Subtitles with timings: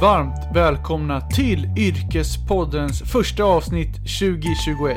[0.00, 4.96] varmt välkomna till Yrkespoddens första avsnitt 2021.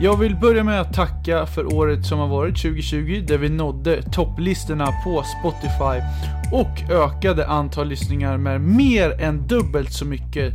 [0.00, 4.02] Jag vill börja med att tacka för året som har varit 2020 där vi nådde
[4.02, 6.02] topplistorna på Spotify
[6.52, 10.52] och ökade antal lyssningar med mer än dubbelt så mycket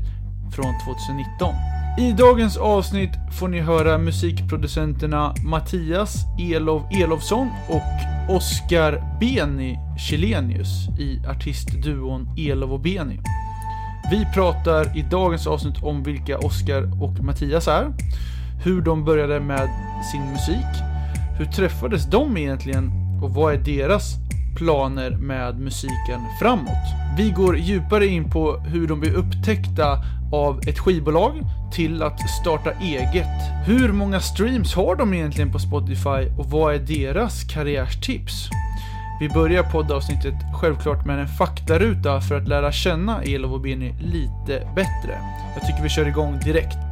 [0.56, 1.54] från 2019.
[2.00, 11.22] I dagens avsnitt får ni höra musikproducenterna Mattias Elov Elovsson och Oskar Beni Chilenius i
[11.28, 13.20] artistduon Elov och Beni.
[14.10, 17.94] Vi pratar i dagens avsnitt om vilka Oskar och Mattias är,
[18.64, 19.70] hur de började med
[20.12, 20.84] sin musik,
[21.38, 22.92] hur träffades de egentligen
[23.24, 24.16] och vad är deras
[24.56, 26.88] planer med musiken framåt.
[27.18, 29.98] Vi går djupare in på hur de blir upptäckta
[30.32, 31.42] av ett skivbolag
[31.74, 33.66] till att starta eget.
[33.66, 38.50] Hur många streams har de egentligen på Spotify och vad är deras karriärstips?
[39.22, 44.68] Vi börjar poddavsnittet självklart med en faktaruta för att lära känna Elof och Benny lite
[44.76, 45.20] bättre.
[45.56, 46.91] Jag tycker vi kör igång direkt.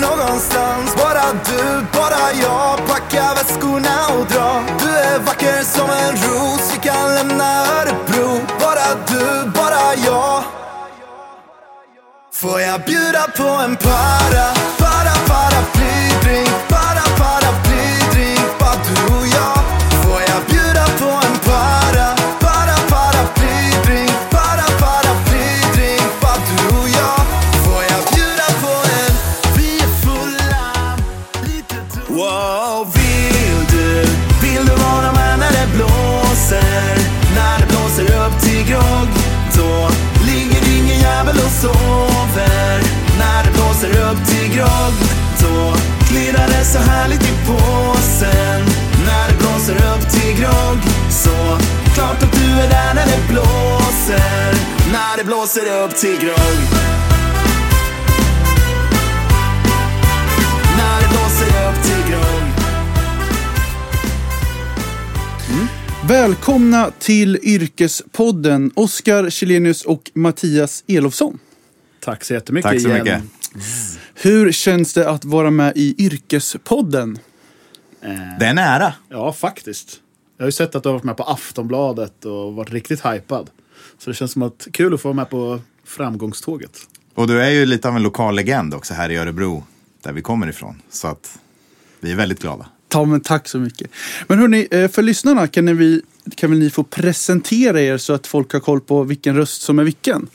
[0.00, 0.96] Någonstans.
[0.96, 4.62] Bara du, bara jag, packa väskorna och dra.
[4.78, 8.40] Du är vacker som en ros, vi kan lämna Örebro.
[8.60, 10.42] Bara du, bara jag.
[12.32, 14.46] Får jag bjuda på en para,
[46.72, 48.60] så härligt i påsen.
[49.06, 50.78] När det blåser upp till grogg
[51.10, 51.58] Så
[51.94, 54.52] klart att du är där när det blåser.
[54.92, 56.58] När det blåser upp till grogg.
[60.78, 62.42] När det blåser upp till grogg.
[66.08, 71.38] Välkomna till Yrkespodden, Oskar Chilenius och Mattias Elofsson.
[72.04, 73.30] Tack så jättemycket Tack så igen.
[73.54, 73.98] Mycket.
[74.14, 77.18] Hur känns det att vara med i Yrkespodden?
[78.00, 78.94] Eh, Det är nära.
[79.08, 80.00] ja, faktiskt.
[80.36, 83.50] Jag har ju sett att du har varit med på Aftonbladet och varit riktigt hypad.
[83.98, 86.78] Så det känns som att kul att få vara med på framgångståget.
[87.14, 89.64] Och du är ju lite av en lokal legend också här i Örebro,
[90.02, 90.82] där vi kommer ifrån.
[90.90, 91.38] Så att
[92.00, 92.66] vi är väldigt glada.
[92.92, 93.90] Ja, men tack så mycket.
[94.28, 96.02] Men hörni, eh, för lyssnarna kan, ni, vi-
[96.36, 99.78] kan väl ni få presentera er så att folk har koll på vilken röst som
[99.78, 100.28] är vilken?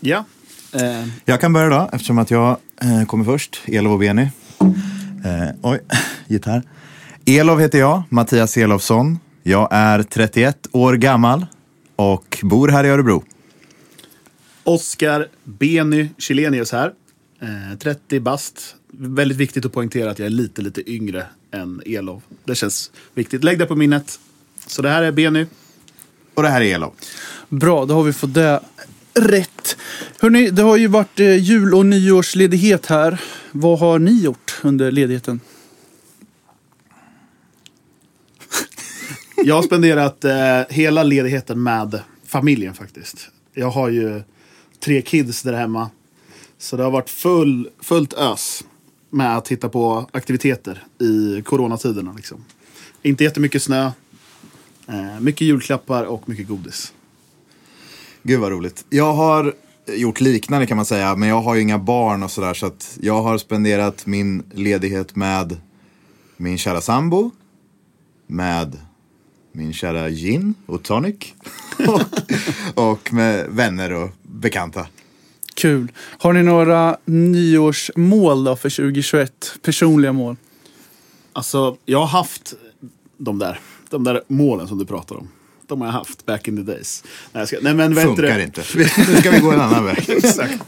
[0.00, 0.24] Ja.
[0.72, 3.60] Eh, Jag kan börja då, eftersom att jag eh, kommer först.
[3.66, 4.22] Elov och Beny.
[5.24, 5.80] Eh, oj,
[6.26, 6.62] gitarr.
[7.26, 9.18] Elov heter jag, Mattias Elovsson.
[9.42, 11.46] Jag är 31 år gammal
[11.96, 13.24] och bor här i Örebro.
[14.64, 16.92] Oskar Beny Chilenius här.
[17.42, 18.74] Eh, 30 bast.
[18.92, 22.22] Väldigt viktigt att poängtera att jag är lite, lite yngre än Elov.
[22.44, 23.44] Det känns viktigt.
[23.44, 24.18] Lägg det på minnet.
[24.66, 25.46] Så det här är Beny.
[26.34, 26.92] Och det här är Elov.
[27.48, 28.60] Bra, då har vi fått det
[29.14, 29.76] rätt.
[30.20, 33.20] Hörrni, det har ju varit eh, jul och nyårsledighet här.
[33.52, 35.40] Vad har ni gjort under ledigheten?
[39.44, 43.28] Jag har spenderat eh, hela ledigheten med familjen faktiskt.
[43.54, 44.22] Jag har ju
[44.84, 45.90] tre kids där hemma.
[46.58, 48.64] Så det har varit full, fullt ös
[49.10, 52.12] med att hitta på aktiviteter i coronatiderna.
[52.12, 52.44] Liksom.
[53.02, 53.90] Inte jättemycket snö,
[54.88, 56.92] eh, mycket julklappar och mycket godis.
[58.22, 58.84] Gud vad roligt.
[58.90, 59.54] Jag har
[59.86, 62.54] gjort liknande kan man säga, men jag har ju inga barn och sådär.
[62.54, 65.56] Så att jag har spenderat min ledighet med
[66.36, 67.30] min kära sambo,
[68.26, 68.78] med
[69.52, 71.16] min kära gin och tonic
[71.86, 74.86] och, och med vänner och bekanta.
[75.54, 75.92] Kul.
[75.96, 79.58] Har ni några nyårsmål då för 2021?
[79.62, 80.36] Personliga mål?
[81.32, 82.54] Alltså, jag har haft
[83.16, 85.28] de där, de där målen som du pratar om.
[85.70, 87.04] De har jag haft back in the days.
[87.32, 88.62] Nej, ska, nej men Funkar inte.
[88.76, 88.84] Nu
[89.20, 90.04] ska vi gå en annan väg.
[90.08, 90.62] Exakt.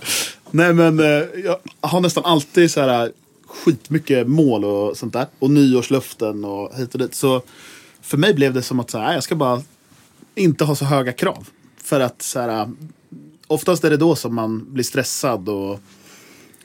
[0.50, 1.06] Nej men eh,
[1.44, 3.12] jag har nästan alltid så här
[3.46, 5.26] skitmycket mål och sånt där.
[5.38, 7.14] Och nyårslöften och hit och dit.
[7.14, 7.42] Så
[8.00, 9.62] för mig blev det som att så här, jag ska bara
[10.34, 11.48] inte ha så höga krav.
[11.76, 12.70] För att så här,
[13.46, 15.80] oftast är det då som man blir stressad och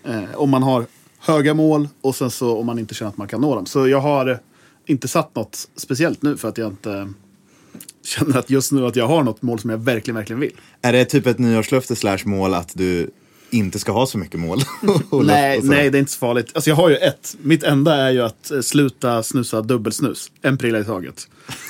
[0.04, 0.86] eh, om man har
[1.20, 3.66] höga mål och sen så om man inte känner att man kan nå dem.
[3.66, 4.40] Så jag har
[4.86, 7.14] inte satt något speciellt nu för att jag inte
[8.08, 10.54] känner att just nu att jag har något mål som jag verkligen, verkligen vill.
[10.82, 13.10] Är det typ ett nyårslöfte slash mål att du
[13.50, 14.60] inte ska ha så mycket mål?
[15.24, 16.52] Nej, nej, det är inte så farligt.
[16.54, 17.36] Alltså jag har ju ett.
[17.42, 20.32] Mitt enda är ju att eh, sluta snusa dubbelsnus.
[20.42, 21.28] En prilla i taget.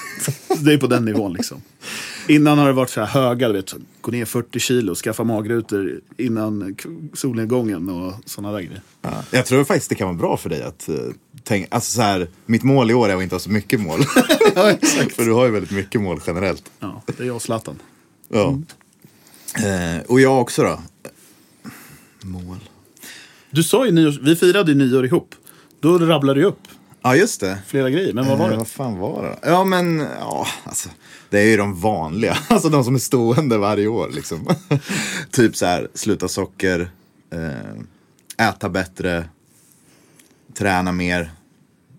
[0.59, 1.61] det är på den nivån liksom.
[2.27, 6.01] Innan har det varit så här höga, du vet, gå ner 40 kilo, skaffa magrutor
[6.17, 6.75] innan
[7.13, 8.81] solnedgången och sådana där grejer.
[9.01, 10.95] Ja, jag tror faktiskt det kan vara bra för dig att uh,
[11.43, 14.03] tänka, alltså så här, mitt mål i år är att inte ha så mycket mål.
[15.15, 16.71] för du har ju väldigt mycket mål generellt.
[16.79, 17.79] Ja, det är jag och Zlatan.
[18.29, 18.59] Ja.
[19.55, 20.81] Eh, och jag också då.
[22.21, 22.57] Mål.
[23.51, 25.35] Du sa ju nyår, vi firade ju nyår ihop.
[25.79, 26.59] Då rabblade du upp
[27.01, 27.57] Ja, just det.
[27.67, 28.57] flera grejer, men vad var Eh, det?
[28.57, 29.49] vad fan var det?
[29.49, 30.89] Ja, men ja, alltså.
[31.29, 32.37] Det är ju de vanliga.
[32.49, 34.47] Alltså de som är stående varje år liksom.
[35.31, 36.91] typ så här, sluta socker,
[37.33, 39.25] eh, äta bättre,
[40.57, 41.31] träna mer.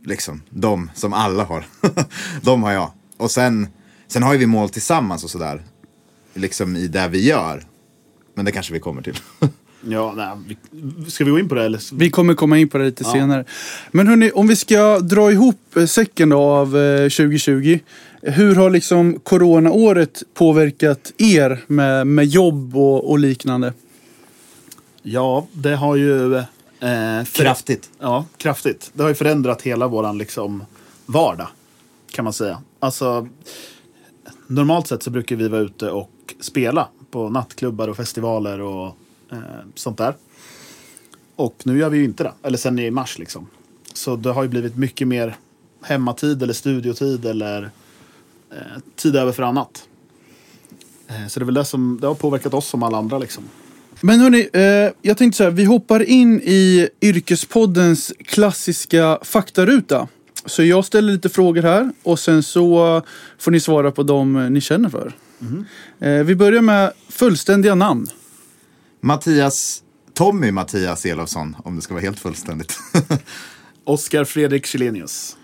[0.04, 1.66] Liksom, de som alla har.
[2.42, 2.92] de har jag.
[3.16, 3.68] Och sen,
[4.06, 5.62] sen har ju vi mål tillsammans och sådär.
[6.34, 7.66] Liksom i det vi gör.
[8.34, 9.18] Men det kanske vi kommer till.
[9.80, 10.28] Ja, nej,
[10.70, 11.94] vi, ska vi gå in på det eller?
[11.94, 13.44] Vi kommer komma in på det lite senare.
[13.90, 17.78] Men hörni, om vi ska dra ihop eh, säcken då av eh, 2020.
[18.22, 23.72] Hur har liksom coronaåret påverkat er med, med jobb och, och liknande?
[25.02, 26.34] Ja, det har ju...
[26.36, 26.44] Eh,
[26.80, 27.90] för- Kraftigt.
[28.00, 28.90] Ja, kraftigt.
[28.92, 30.64] Det har ju förändrat hela våran liksom,
[31.06, 31.48] vardag,
[32.12, 32.62] kan man säga.
[32.80, 33.28] Alltså,
[34.46, 36.10] normalt sett så brukar vi vara ute och
[36.40, 38.96] spela på nattklubbar och festivaler och
[39.32, 39.38] eh,
[39.74, 40.14] sånt där.
[41.36, 43.46] Och nu gör vi ju inte det, eller sen i mars liksom.
[43.92, 45.36] Så det har ju blivit mycket mer
[45.82, 47.70] hemmatid eller studiotid eller
[48.50, 49.88] eh, tid över för annat.
[51.08, 53.44] Eh, så det är väl det som det har påverkat oss som alla andra liksom.
[54.00, 60.08] Men hörni, eh, jag tänkte så här, vi hoppar in i Yrkespoddens klassiska faktaruta.
[60.46, 63.02] Så jag ställer lite frågor här och sen så
[63.38, 65.12] får ni svara på dem eh, ni känner för.
[66.00, 68.06] Eh, vi börjar med fullständiga namn.
[69.00, 69.82] Mattias,
[70.14, 72.78] Tommy Mattias Elofsson, om det ska vara helt fullständigt.
[73.84, 75.36] Oskar Fredrik Kjellenius,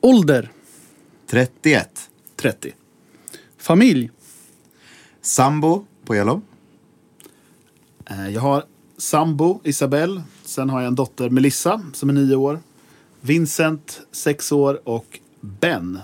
[0.00, 0.50] Ålder,
[1.30, 2.10] 31.
[2.36, 2.72] 30.
[3.58, 4.10] familj,
[5.22, 6.42] Sambo på Yellow.
[8.10, 8.64] Eh, Jag har
[8.98, 10.22] sambo Isabelle.
[10.44, 12.60] Sen har jag en dotter Melissa som är nio år.
[13.20, 16.00] Vincent, sex år och Ben.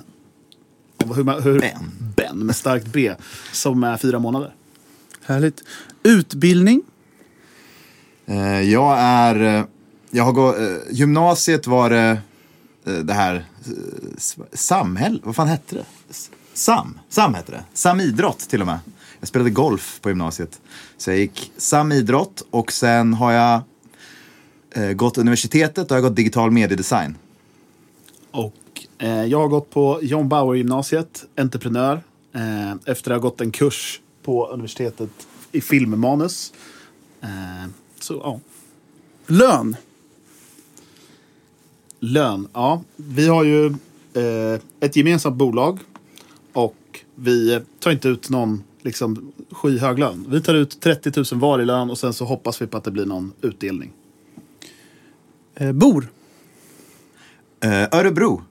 [1.15, 1.91] Hur, hur, Ben.
[2.17, 3.15] Ben med starkt B.
[3.53, 4.55] Som är fyra månader.
[5.35, 5.63] Härligt.
[6.03, 6.83] Utbildning,
[8.27, 9.65] Eh, jag är, eh,
[10.11, 12.21] jag har gått, eh, gymnasiet var det,
[12.87, 13.73] eh, det här, eh,
[14.17, 15.85] s- samhäll, vad fan hette det?
[16.55, 17.65] Sam, Sam hette det.
[17.75, 18.79] Samidrott till och med.
[19.21, 20.61] Jag spelade golf på gymnasiet.
[20.99, 23.61] Så jag gick samidrott och sen har jag
[24.75, 27.17] eh, gått universitetet och jag har gått digital mediedesign.
[28.31, 28.55] Och
[28.99, 32.03] eh, jag har gått på John Bauer gymnasiet, entreprenör.
[32.35, 34.01] Eh, efter att ha gått en kurs
[34.31, 35.11] på universitetet
[35.53, 36.53] i filmmanus.
[37.21, 38.41] Eh, så ja,
[39.27, 39.77] lön,
[42.01, 42.83] Lön, ja.
[42.97, 43.67] Vi har ju
[44.15, 45.79] eh, ett gemensamt bolag
[46.53, 50.27] och vi tar inte ut någon liksom, skyhög lön.
[50.29, 52.85] Vi tar ut 30 000 var i lön och sen så hoppas vi på att
[52.85, 53.93] det blir någon utdelning.
[55.55, 56.09] eh, bor,
[57.63, 58.43] Eh, Örebro.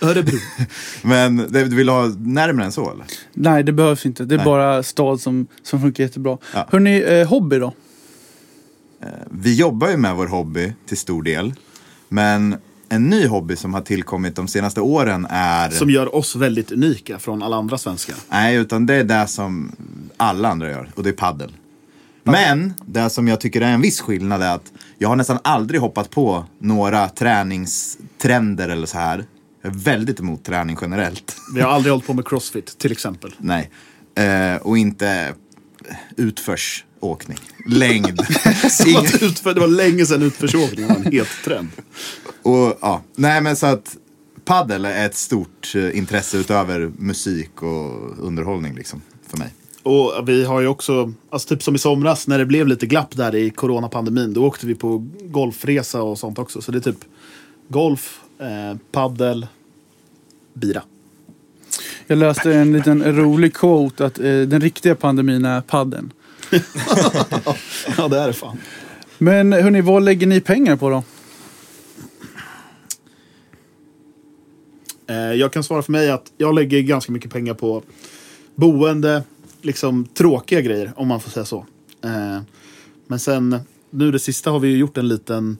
[0.00, 0.38] Örebro.
[1.02, 3.06] Men det, du vill ha närmare än så eller?
[3.32, 4.24] nej det behövs inte.
[4.24, 4.44] Det är Nej.
[4.44, 6.38] bara stad som, som funkar jättebra.
[6.54, 6.66] Ja.
[6.70, 7.72] Hörni, eh, hobby då?
[9.30, 11.54] Vi jobbar ju med vår hobby till stor del.
[12.08, 12.56] Men
[12.88, 15.70] en ny hobby som har tillkommit de senaste åren är...
[15.70, 18.16] Som gör oss väldigt unika från alla andra svenskar.
[18.28, 19.72] Nej, utan det är det som
[20.16, 20.90] alla andra gör.
[20.94, 21.52] Och det är paddel.
[22.22, 25.80] Men det som jag tycker är en viss skillnad är att jag har nästan aldrig
[25.80, 29.24] hoppat på några träningstrender eller så här.
[29.66, 31.36] Jag är väldigt emot träning generellt.
[31.54, 33.34] Vi har aldrig hållit på med crossfit till exempel.
[33.38, 33.70] Nej.
[34.14, 35.34] Eh, och inte
[36.16, 37.38] utförsåkning.
[37.68, 38.20] Längd.
[38.70, 41.68] Som att utför, det var länge sedan utförsåkning var en het trend.
[42.42, 43.96] Och ja, nej men så att
[44.44, 49.48] paddel är ett stort eh, intresse utöver musik och underhållning liksom för mig.
[49.82, 53.16] Och vi har ju också, alltså typ som i somras när det blev lite glapp
[53.16, 54.34] där i coronapandemin.
[54.34, 56.62] Då åkte vi på golfresa och sånt också.
[56.62, 57.04] Så det är typ
[57.68, 59.46] golf, eh, paddel,
[60.54, 60.82] bira.
[62.06, 66.12] Jag läste en liten rolig quote att eh, den riktiga pandemin är padden.
[67.96, 68.58] ja, det är det fan.
[69.18, 71.02] Men hörni, vad lägger ni pengar på då?
[75.06, 77.82] Eh, jag kan svara för mig att jag lägger ganska mycket pengar på
[78.54, 79.22] boende,
[79.62, 81.66] liksom tråkiga grejer om man får säga så.
[82.04, 82.40] Eh,
[83.06, 85.58] men sen, nu det sista har vi ju gjort en liten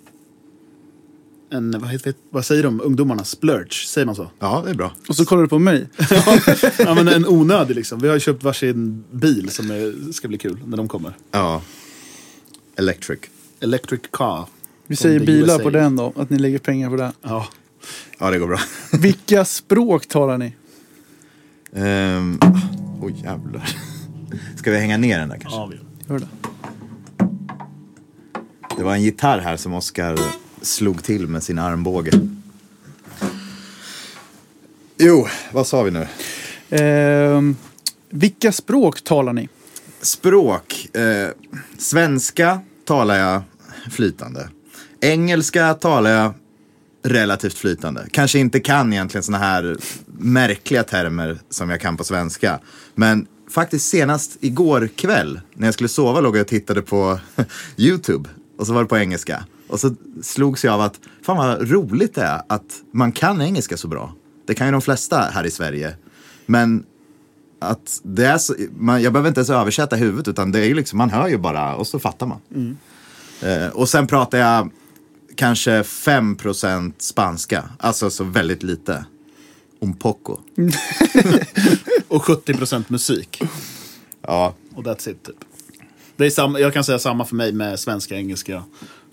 [1.50, 3.24] en, vad, heter, vad säger de, ungdomarna?
[3.24, 4.30] Splurge, säger man så?
[4.38, 4.92] Ja, det är bra.
[5.08, 5.88] Och så kollar du på mig.
[6.78, 8.00] ja men en onödig liksom.
[8.00, 11.16] Vi har ju köpt varsin bil som är, ska bli kul när de kommer.
[11.30, 11.62] Ja.
[12.76, 13.20] Electric.
[13.60, 14.46] Electric car.
[14.86, 15.62] Vi säger bilar USA.
[15.62, 17.12] på den då, att ni lägger pengar på det.
[17.22, 17.46] Ja.
[18.18, 18.60] Ja, det går bra.
[18.92, 20.56] Vilka språk talar ni?
[21.72, 22.38] Ehm,
[23.02, 23.68] Oj, jävlar.
[24.56, 25.58] Ska vi hänga ner den där kanske?
[25.58, 25.76] ja vi
[26.08, 26.28] Gör det.
[28.76, 30.18] Det var en gitarr här som Oskar
[30.66, 32.10] slog till med sin armbåge.
[34.98, 36.06] Jo, vad sa vi nu?
[36.70, 37.56] Ehm,
[38.10, 39.48] vilka språk talar ni?
[40.00, 40.96] Språk.
[40.96, 41.28] Eh,
[41.78, 43.42] svenska talar jag
[43.90, 44.48] flytande.
[45.00, 46.34] Engelska talar jag
[47.02, 48.06] relativt flytande.
[48.10, 52.60] Kanske inte kan egentligen såna här märkliga termer som jag kan på svenska.
[52.94, 57.18] Men faktiskt senast igår kväll när jag skulle sova låg jag och tittade på
[57.76, 58.28] YouTube.
[58.58, 59.44] Och så var det på engelska.
[59.68, 63.76] Och så slogs jag av att fan vad roligt det är att man kan engelska
[63.76, 64.14] så bra.
[64.46, 65.96] Det kan ju de flesta här i Sverige.
[66.46, 66.84] Men
[67.58, 70.74] att det är så, man, jag behöver inte ens översätta huvudet utan det är ju
[70.74, 72.40] liksom, man hör ju bara och så fattar man.
[73.42, 74.70] Eh, och sen pratar jag
[75.36, 79.04] kanske 5% spanska, alltså så väldigt lite.
[79.80, 80.38] Un poco.
[82.08, 83.42] Och 70% musik.
[84.22, 85.36] Ja, Och that's it typ.
[86.16, 88.62] Det är samma, jag kan säga samma för mig med svenska engelska.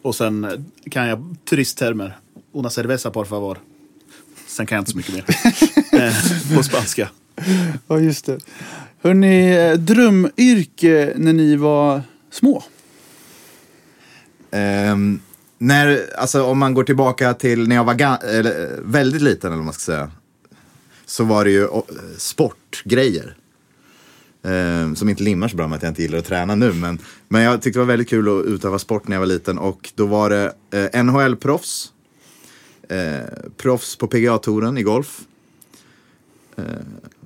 [0.04, 0.52] Och sen eh,
[0.92, 2.18] kan jag turisttermer.
[2.54, 3.58] Una cerveza por favor.
[4.48, 5.26] Sen kan jag inte så mycket mer.
[6.02, 7.10] eh, på spanska.
[7.88, 8.40] Ja, just det.
[9.02, 12.64] Hörrni, eh, drömyrke när ni var små?
[14.52, 15.20] Ehm,
[15.58, 19.58] när, alltså om man går tillbaka till när jag var ga- eller, väldigt liten, eller
[19.58, 20.12] vad man ska säga,
[21.06, 21.68] så var det ju
[22.18, 23.36] sportgrejer.
[24.44, 26.74] Eh, som inte limmar så bra med att jag inte gillar att träna nu.
[26.74, 29.58] Men, men jag tyckte det var väldigt kul att utöva sport när jag var liten.
[29.58, 31.92] Och då var det eh, NHL-proffs,
[32.90, 35.22] eh, proffs på PGA-touren i golf.
[36.56, 36.64] Eh,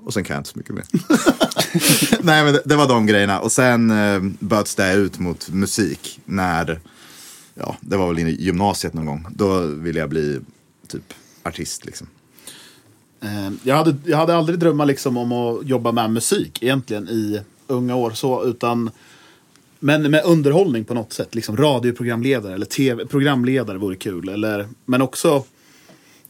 [0.03, 0.85] och sen kan jag inte så mycket mer.
[2.23, 3.39] Nej men det, det var de grejerna.
[3.39, 6.79] Och sen eh, böts det ut mot musik när,
[7.53, 9.25] ja det var väl i gymnasiet någon gång.
[9.29, 10.39] Då ville jag bli
[10.87, 12.07] typ artist liksom.
[13.21, 17.41] Eh, jag, hade, jag hade aldrig drömmar liksom om att jobba med musik egentligen i
[17.67, 18.11] unga år.
[18.11, 18.91] Så, utan,
[19.79, 21.35] men med underhållning på något sätt.
[21.35, 24.29] Liksom radioprogramledare eller TV, programledare vore kul.
[24.29, 25.43] Eller, men också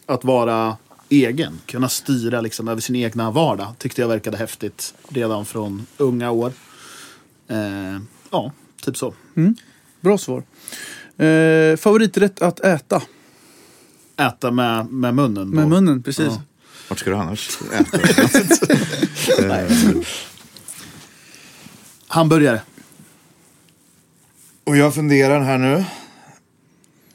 [0.05, 0.77] att vara
[1.09, 1.59] egen.
[1.65, 3.67] Kunna styra liksom över sin egna vardag.
[3.77, 6.51] Tyckte jag verkade häftigt redan från unga år.
[7.47, 7.99] Eh,
[8.31, 8.51] ja,
[8.81, 9.13] typ så.
[10.01, 10.43] Bra svar.
[11.17, 13.01] Eh, favoriträtt att äta?
[14.17, 15.49] Äta med, med munnen.
[15.49, 15.69] Med då.
[15.69, 16.25] munnen, precis.
[16.25, 16.41] Ja.
[16.87, 17.99] Vart ska du annars äta?
[22.07, 22.61] Hamburgare.
[24.63, 25.85] Och jag funderar här nu.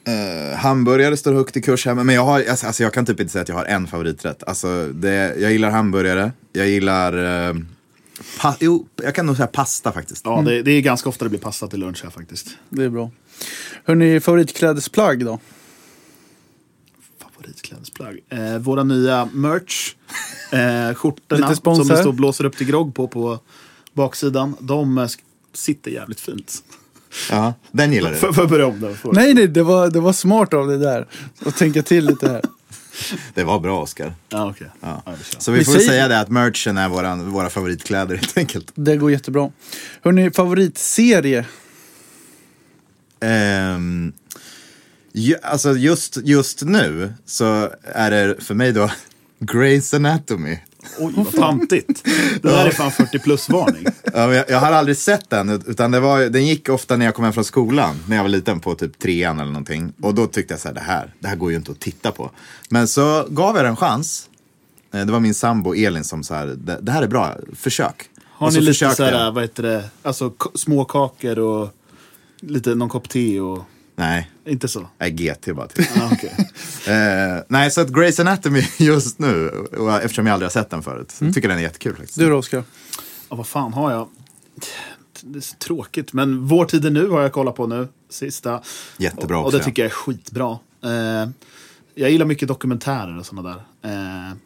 [0.08, 3.20] Uh, hamburgare står högt i kurs här, men jag, har, alltså, alltså, jag kan typ
[3.20, 4.42] inte säga att jag har en favoriträtt.
[4.42, 7.18] Alltså, det, jag gillar hamburgare, jag gillar...
[7.18, 7.60] Uh,
[8.40, 10.22] pa, jo, jag kan nog säga pasta faktiskt.
[10.24, 12.48] Ja, det, det är ganska ofta det blir pasta till lunch här faktiskt.
[12.68, 13.10] Det är bra.
[13.84, 15.38] Hörrni, favoritklädesplagg då?
[17.46, 18.18] Favoritklädesplagg.
[18.28, 19.94] Eh, våra nya merch.
[20.52, 23.38] Eh, skjortorna som det står blåser upp till grogg på på
[23.92, 24.56] baksidan.
[24.60, 25.08] De eh,
[25.52, 26.62] sitter jävligt fint.
[27.30, 28.16] Ja, den gillar du.
[28.16, 28.96] Får jag börja om?
[29.02, 31.06] Får- Nej, nej, det var, det var smart av dig där.
[31.46, 32.42] Att tänka till lite här.
[33.34, 34.14] Det var bra Oscar.
[34.28, 34.66] Ja, okej.
[34.80, 35.02] Ja.
[35.38, 38.72] Så vi Vi får säger- säga det att merchen är våran, våra favoritkläder helt enkelt.
[38.74, 39.50] Det går jättebra.
[40.02, 41.44] Hörrni, favoritserie?
[43.20, 44.12] Ehm,
[45.12, 48.90] ju, alltså just, just nu så är det för mig då
[49.38, 50.58] Grey's Anatomy.
[50.98, 52.04] Oj, vad tantigt.
[52.42, 53.86] Det där är fan 40 plus-varning.
[54.14, 57.14] Ja, jag, jag har aldrig sett den, utan det var, den gick ofta när jag
[57.14, 59.92] kom hem från skolan, när jag var liten på typ trean eller någonting.
[60.02, 62.10] Och då tyckte jag så här, det här, det här går ju inte att titta
[62.12, 62.30] på.
[62.68, 64.28] Men så gav jag den en chans.
[64.94, 68.08] Eh, Det var min sambo Elin som sa, det, det här är bra, försök.
[68.24, 69.32] Har ni så lite såhär, jag.
[69.32, 71.68] vad heter det, alltså små kakor och
[72.40, 73.64] lite någon kopp te och...
[73.96, 74.88] Nej, Inte så?
[74.98, 75.66] är GT bara.
[75.68, 75.86] Typ.
[75.96, 76.34] Ja, okej.
[76.96, 80.82] eh, nej, så att Grey's Anatomy just nu, och eftersom jag aldrig har sett den
[80.82, 82.18] förut, så tycker den är jättekul faktiskt.
[82.18, 82.64] Du då, Oskar?
[83.28, 84.08] Ja, vad fan har jag?
[85.20, 88.62] Det är så tråkigt, men Vår tid är nu har jag kollat på nu, sista.
[88.96, 90.58] Jättebra och, och också, det tycker jag är skitbra.
[90.84, 91.30] Eh,
[91.94, 93.48] jag gillar mycket dokumentärer och sådana
[93.82, 93.90] där.
[93.90, 94.36] Eh,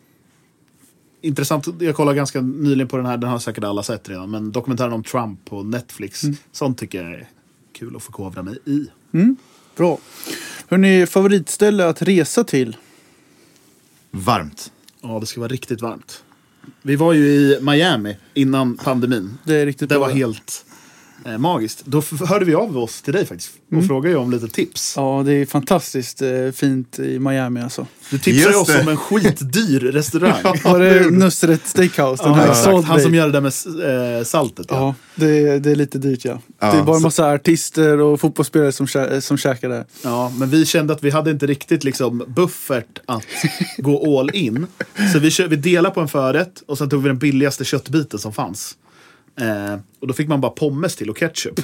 [1.20, 4.52] intressant, jag kollade ganska nyligen på den här, den har säkert alla sett redan, men
[4.52, 6.22] dokumentären om Trump på Netflix.
[6.52, 7.28] Sånt tycker jag är
[7.76, 8.86] kul att förkovra mig i.
[9.76, 9.98] Bra.
[10.68, 12.76] Hörrni, favoritställe att resa till?
[14.10, 14.72] Varmt.
[15.02, 16.22] Ja, det ska vara riktigt varmt.
[16.82, 19.38] Vi var ju i Miami innan pandemin.
[19.44, 20.06] Det är riktigt Det bra.
[20.06, 20.65] var helt
[21.26, 21.82] eh, magiskt.
[21.86, 24.92] Då hörde vi av oss till dig faktiskt och frågade ju om lite tips.
[24.96, 27.86] Ja, det är fantastiskt eh, fint i Miami alltså.
[28.10, 30.42] Du tipsade oss om en skitdyr restaurang.
[30.64, 32.22] Var det Nusret Steakhouse?
[32.22, 32.84] Den Ja, här exakt.
[32.84, 34.66] Han som gör det där med eh, saltet.
[34.70, 34.76] Ja.
[34.76, 36.38] Ja, det, det är lite dyrt ja.
[36.58, 39.84] Ja, det är bara en så- massa artister och fotbollsspelare som, kä- som käkar där.
[40.02, 43.22] ja, men vi kände att vi hade inte riktigt liksom buffert att
[43.78, 44.66] gå all in.
[45.12, 48.32] Så vi, vi delade på en förrätt och sen tog vi den billigaste köttbiten som
[48.32, 48.76] fanns.
[49.40, 51.60] Eh, och då fick man bara pommes till och ketchup.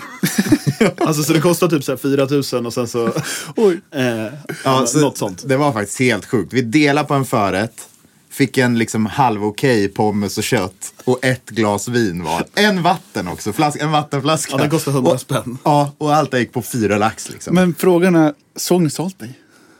[0.99, 2.29] alltså så det kostade typ så här 4
[2.61, 3.13] 000 och sen så...
[3.57, 3.81] Oj.
[3.91, 4.27] Eh,
[4.65, 5.43] Ja, så något sånt.
[5.49, 6.53] Det var faktiskt helt sjukt.
[6.53, 7.89] Vi delade på en förrätt.
[8.31, 12.45] Fick en liksom halv okej pommes och kött och ett glas vin var.
[12.55, 14.53] En vatten också, flask, en vattenflaska.
[14.53, 15.59] Ja, den kostar 100 och, spänn.
[15.65, 17.55] Ja, och allt det gick på fyra lax liksom.
[17.55, 19.29] Men frågan är, såg ni Salt Bay?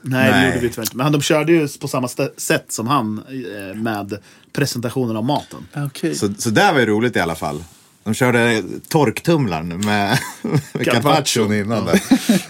[0.01, 0.47] Nej, det Nej.
[0.47, 0.97] gjorde vi tyvärr inte.
[0.97, 2.07] Men han- de körde ju på samma
[2.37, 4.17] sätt som han eh, med
[4.53, 5.67] presentationen av maten.
[5.75, 6.15] Okej.
[6.15, 7.63] Så, så där var ju roligt i alla fall.
[8.03, 9.79] De körde torktumlaren med,
[10.41, 10.91] med Carpaccio.
[11.01, 12.01] carpaccion innan där.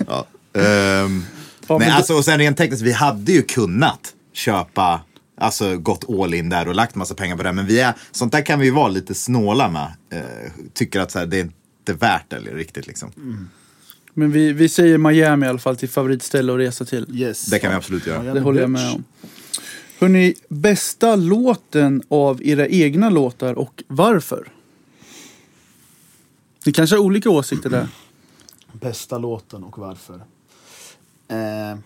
[0.07, 0.27] Ja.
[0.61, 1.23] Ehm,
[1.67, 5.01] Ja, nej, alltså, och sen rent tekniskt, vi hade ju kunnat köpa,
[5.37, 7.51] alltså gått all in där och lagt massa pengar på det.
[7.51, 9.91] Men vi är, sånt där kan vi ju vara lite snåla med.
[10.13, 13.11] Eh, tycker att så här, det är inte värt det riktigt liksom.
[14.13, 17.05] Men vi, vi säger Miami i alla fall till favoritställe att resa till.
[17.21, 17.45] Yes.
[17.45, 18.25] Det kan vi absolut göra.
[18.25, 19.03] Ja, Det håller jag med om.
[19.99, 24.47] Hörrni, bästa låten av era egna låtar och varför?
[26.65, 27.87] Ni kanske har olika åsikter där.
[28.71, 30.15] Bästa låten och varför?
[31.27, 31.77] Eh,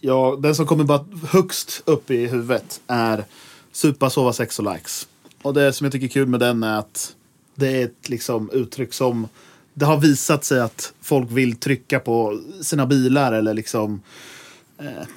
[0.00, 3.24] ja, den som kommer bara högst upp i huvudet är
[3.72, 5.08] Supa, sova, sex och likes.
[5.42, 7.14] Och det som jag tycker är kul med den är att
[7.54, 9.28] det är ett liksom, uttryck som
[9.74, 14.00] det har visat sig att folk vill trycka på sina bilar eller liksom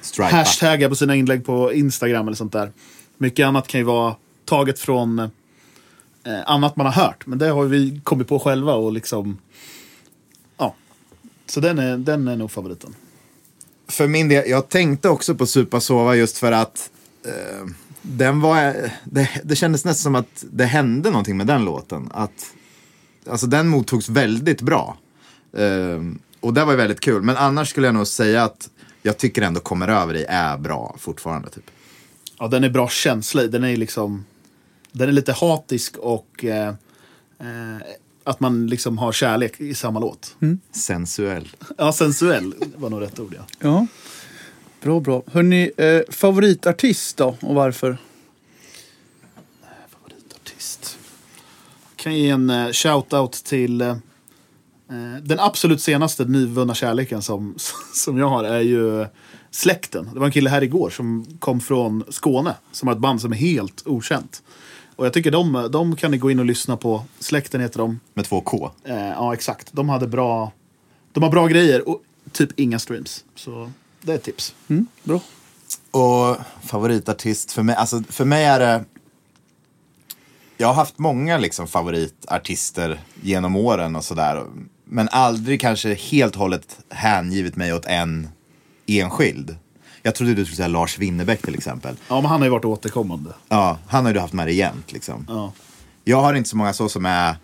[0.00, 0.28] Stripa.
[0.30, 2.72] hashtagga på sina inlägg på Instagram eller sånt där.
[3.18, 5.28] Mycket annat kan ju vara taget från eh,
[6.46, 7.26] annat man har hört.
[7.26, 9.38] Men det har vi kommit på själva och liksom...
[10.56, 10.74] Ja.
[11.46, 12.94] Så den är, den är nog favoriten.
[13.88, 16.90] För min del, jag tänkte också på Supa Sova just för att
[17.26, 17.66] eh,
[18.02, 22.10] den var, det, det kändes nästan som att det hände någonting med den låten.
[22.14, 22.54] Att,
[23.30, 24.96] alltså den mottogs väldigt bra.
[25.52, 26.00] Eh,
[26.40, 27.22] och det var ju väldigt kul.
[27.22, 28.70] Men annars skulle jag nog säga att
[29.02, 31.50] jag tycker ändå Kommer över dig är bra fortfarande.
[31.50, 31.70] Typ.
[32.38, 33.42] Ja, den är bra känsla.
[33.42, 34.24] Den är liksom...
[34.92, 36.44] Den är lite hatisk och...
[36.44, 36.68] Eh,
[37.38, 37.82] eh,
[38.24, 40.36] att man liksom har kärlek i samma låt.
[40.72, 41.48] Sensuell.
[41.78, 43.42] Ja, sensuell var nog rätt ord ja.
[43.58, 43.86] Ja.
[44.82, 45.22] Bra, bra.
[45.26, 47.98] Hörrni, eh, favoritartist då och varför?
[49.88, 50.98] Favoritartist.
[51.96, 53.80] Kan ge en eh, shout-out till...
[53.80, 57.54] Eh, eh, den absolut senaste nyvunna kärleken som,
[57.94, 59.06] som jag har är ju
[59.50, 60.08] Släkten.
[60.12, 62.54] Det var en kille här igår som kom från Skåne.
[62.72, 64.42] Som har ett band som är helt okänt.
[65.00, 67.04] Och jag tycker de, de kan ni gå in och lyssna på.
[67.18, 68.00] Släkten heter de.
[68.14, 68.70] Med två K.
[68.84, 69.68] Eh, ja, exakt.
[69.72, 70.52] De hade bra...
[71.12, 73.24] De har bra grejer och typ inga streams.
[73.34, 73.70] Så
[74.02, 74.54] det är ett tips.
[74.68, 75.20] Mm, bra.
[75.90, 78.84] Och favoritartist för mig, alltså för mig är det
[80.56, 84.46] Jag har haft många liksom favoritartister genom åren och sådär
[84.84, 88.28] Men aldrig kanske helt och hållet hängivit mig åt en
[88.86, 89.56] enskild
[90.02, 92.64] Jag trodde du skulle säga Lars Winnerbäck till exempel Ja, men han har ju varit
[92.64, 93.30] återkommande.
[93.48, 95.52] Ja, han har ju du haft med dig jämt liksom Ja.
[96.04, 97.36] Jag har inte så många så som är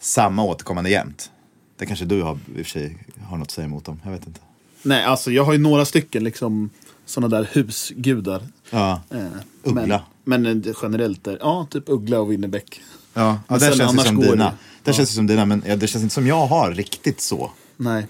[0.00, 1.30] samma återkommande jämt
[1.78, 4.10] Det kanske du har i och för sig har något att säga emot dem, jag
[4.10, 4.40] vet inte
[4.82, 6.70] Nej, alltså jag har ju några stycken liksom
[7.06, 8.42] sådana där husgudar.
[8.70, 9.26] Ja, Eh,
[9.62, 10.02] Uggla.
[10.24, 12.80] Men, men det generellt är, ja, typ Uggla och Winnerbäck.
[13.14, 14.52] ja, ja det känns ju som dina det.
[14.82, 14.92] Det Ja.
[14.92, 18.06] känns som dina, men det känns inte som jag har riktigt så Nej.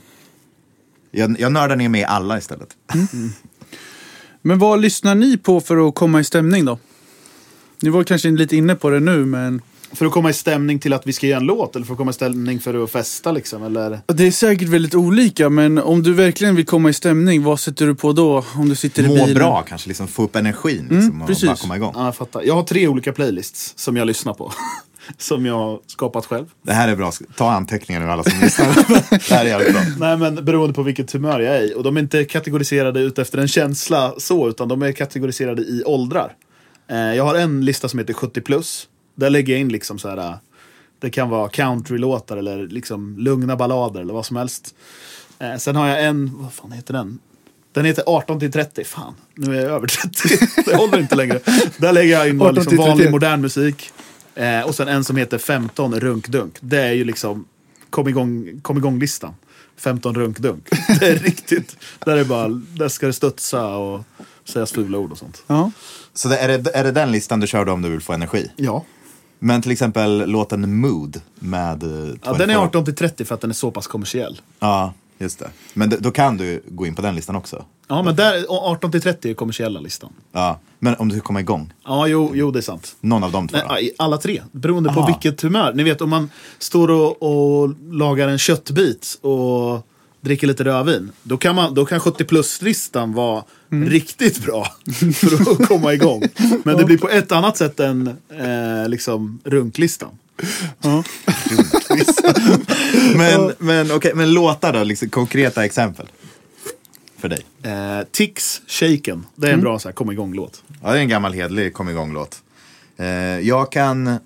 [1.11, 2.77] Jag, jag nördar ner med alla istället.
[4.47, 6.79] Men vad lyssnar ni på för att komma i stämning då?
[7.83, 10.93] Ni var kanske lite inne på det nu, men För att komma i stämning till
[10.93, 13.33] att vi ska göra en låt eller för att komma i stämning för att festa
[13.33, 13.63] liksom?
[13.63, 14.01] Eller?
[14.07, 15.51] det är säkert väldigt olika.
[15.51, 18.45] Men om du verkligen vill komma i stämning, vad sätter du på då?
[18.57, 19.35] Om du sitter i Må bilen?
[19.35, 21.47] bra kanske, liksom få upp energin liksom, och precis.
[21.47, 21.93] bara komma igång.
[21.95, 22.43] Ja, jag fattar.
[22.43, 24.53] Jag har tre olika playlists som jag lyssnar på.
[25.19, 26.47] som jag har skapat själv.
[26.63, 28.67] Det här är bra, ta anteckningar nu alla som lyssnar.
[29.11, 29.83] det här är jävligt bra.
[29.99, 31.75] Nej men beroende på vilket humör jag är i.
[31.75, 35.83] Och de är inte kategoriserade ut efter en känsla så, utan de är kategoriserade i
[35.87, 36.33] åldrar.
[36.91, 38.89] Eh, jag har en lista som heter 70 plus.
[39.15, 40.17] Där lägger jag in liksom så här.
[40.17, 40.35] eh,
[40.99, 44.75] Det kan vara countrylåtar eller liksom lugna ballader eller vad som helst.
[45.39, 47.19] Eh, sen har jag en, vad fan heter den?
[47.73, 48.85] Den heter 18 till 30.
[48.85, 50.39] Fan, nu är jag över 30.
[50.71, 51.41] Det håller inte längre.
[51.79, 52.89] Där lägger jag in bara 18 liksom till 31.
[52.89, 53.91] vanlig modern musik.
[54.37, 56.57] Eh, och sen en som heter 15 runkdunk.
[56.61, 57.45] Det är ju liksom
[57.91, 59.35] kom igång, kom igång listan.
[59.77, 60.69] 15 runkdunk.
[61.01, 61.77] Det är riktigt.
[62.05, 64.05] Där, är bara, där ska det studsa och
[64.45, 65.43] sägas fula ord och sånt.
[65.47, 65.71] Ja.
[66.15, 68.51] Så det, är, det, är det den listan du körde om du vill få energi?
[68.57, 68.85] Ja.
[69.39, 72.19] Men till exempel låten Mood med eh, 24.
[72.25, 74.41] ja den är 18 till 30 för att den är så pass kommersiell.
[74.59, 75.51] Ja, just det.
[75.75, 77.65] Men då kan du gå in på den listan också.
[77.89, 80.13] Ja, men där, 18 till 30 är kommersiella listan.
[80.33, 81.73] Ja, men om du ska komma igång.
[81.85, 82.97] Ja, jo, jo det är sant.
[83.01, 83.59] Någon av de två?
[83.69, 85.07] Nej, alla tre, beroende på Aha.
[85.07, 85.73] vilket humör.
[85.73, 89.87] Ni vet om man står och, och lagar en köttbit och
[90.21, 91.13] dricker lite rödvin.
[91.23, 94.67] Då kan, man, då kan 70 plus-listan vara riktigt bra
[95.15, 96.23] för att komma igång.
[96.65, 100.19] Men det blir på ett annat sätt än eh, liksom runklistan.
[103.17, 106.07] Men, men, okej, men låtar då, liksom, konkreta exempel.
[107.19, 107.47] För dig.
[107.63, 109.27] Eh, Tix, Shaken.
[109.35, 110.63] Det är en bra så här, kom igång-låt.
[110.83, 112.43] Ja, det är en gammal hedlig kom igång-låt.
[112.97, 113.07] Eh,
[113.41, 114.17] jag kan eh,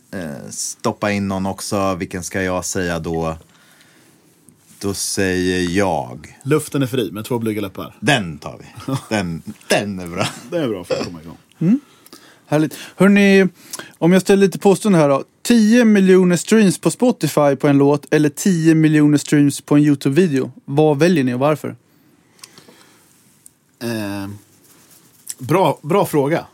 [0.50, 1.94] stoppa in någon också.
[1.94, 3.36] Vilken ska jag säga då?
[4.78, 6.38] Då säger jag.
[6.42, 7.96] Luften är fri med två blyga läppar.
[8.00, 8.94] Den tar vi.
[9.08, 10.26] Den, den är bra.
[10.50, 11.38] Det är bra för att komma igång.
[12.50, 12.76] Härligt.
[12.96, 13.48] Hörrni,
[13.98, 15.24] om jag ställer lite påstående här då.
[15.42, 20.52] 10 miljoner streams på Spotify på en låt eller 10 miljoner streams på en YouTube-video.
[20.64, 21.76] Vad väljer ni och varför?
[23.82, 24.28] Eh,
[25.38, 26.44] bra, bra fråga.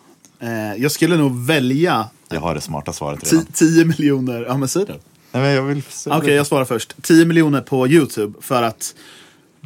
[0.40, 3.46] Eh, jag skulle nog välja Jag har det smarta svaret redan.
[3.46, 4.98] 10 miljoner, ja men säg det.
[5.32, 5.82] Nej, men jag vill...
[6.06, 7.02] Okej, jag svarar först.
[7.02, 8.94] 10 miljoner på YouTube för att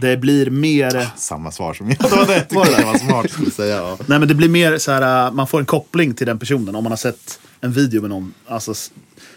[0.00, 1.08] det blir mer...
[1.16, 1.98] Samma svar som jag.
[1.98, 3.76] Det var det jag tyckte det var smart skulle säga.
[3.76, 3.98] Ja.
[4.06, 6.74] Nej men det blir mer så här, äh, man får en koppling till den personen
[6.74, 8.74] om man har sett en video med någon alltså,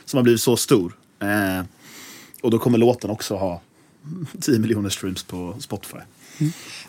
[0.06, 0.94] som har blivit så stor.
[1.22, 1.66] Eh,
[2.42, 3.62] och då kommer låten också ha
[4.42, 5.98] 10 miljoner streams på Spotify.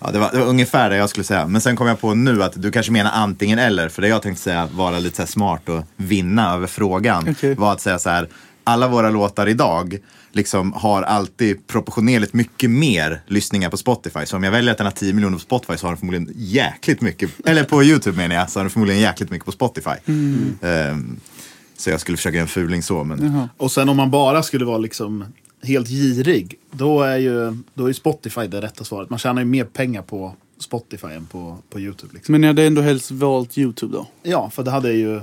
[0.01, 1.47] Ja, det, var, det var ungefär det jag skulle säga.
[1.47, 3.89] Men sen kom jag på nu att du kanske menar antingen eller.
[3.89, 7.55] För det jag tänkte säga, vara lite så här smart och vinna över frågan, Okej.
[7.55, 8.29] var att säga så här.
[8.65, 9.99] Alla våra låtar idag
[10.35, 14.27] liksom har alltid proportionerligt mycket mer lyssningar på Spotify.
[14.27, 16.33] Så om jag väljer att den har 10 miljoner på Spotify så har den förmodligen
[16.37, 19.91] jäkligt mycket, eller på YouTube menar jag, så har den förmodligen jäkligt mycket på Spotify.
[20.63, 21.17] Ehm,
[21.77, 24.65] så jag skulle försöka göra en fuling så, men Och sen om man bara skulle
[24.65, 25.25] vara liksom
[25.63, 29.11] helt girig, då är ju då är Spotify det rätta svaret.
[29.11, 32.15] Man tjänar ju mer pengar på Spotify än på, på YouTube.
[32.15, 32.33] Liksom.
[32.33, 34.07] Men ni hade ändå helst valt YouTube då?
[34.23, 35.21] Ja, för det hade ju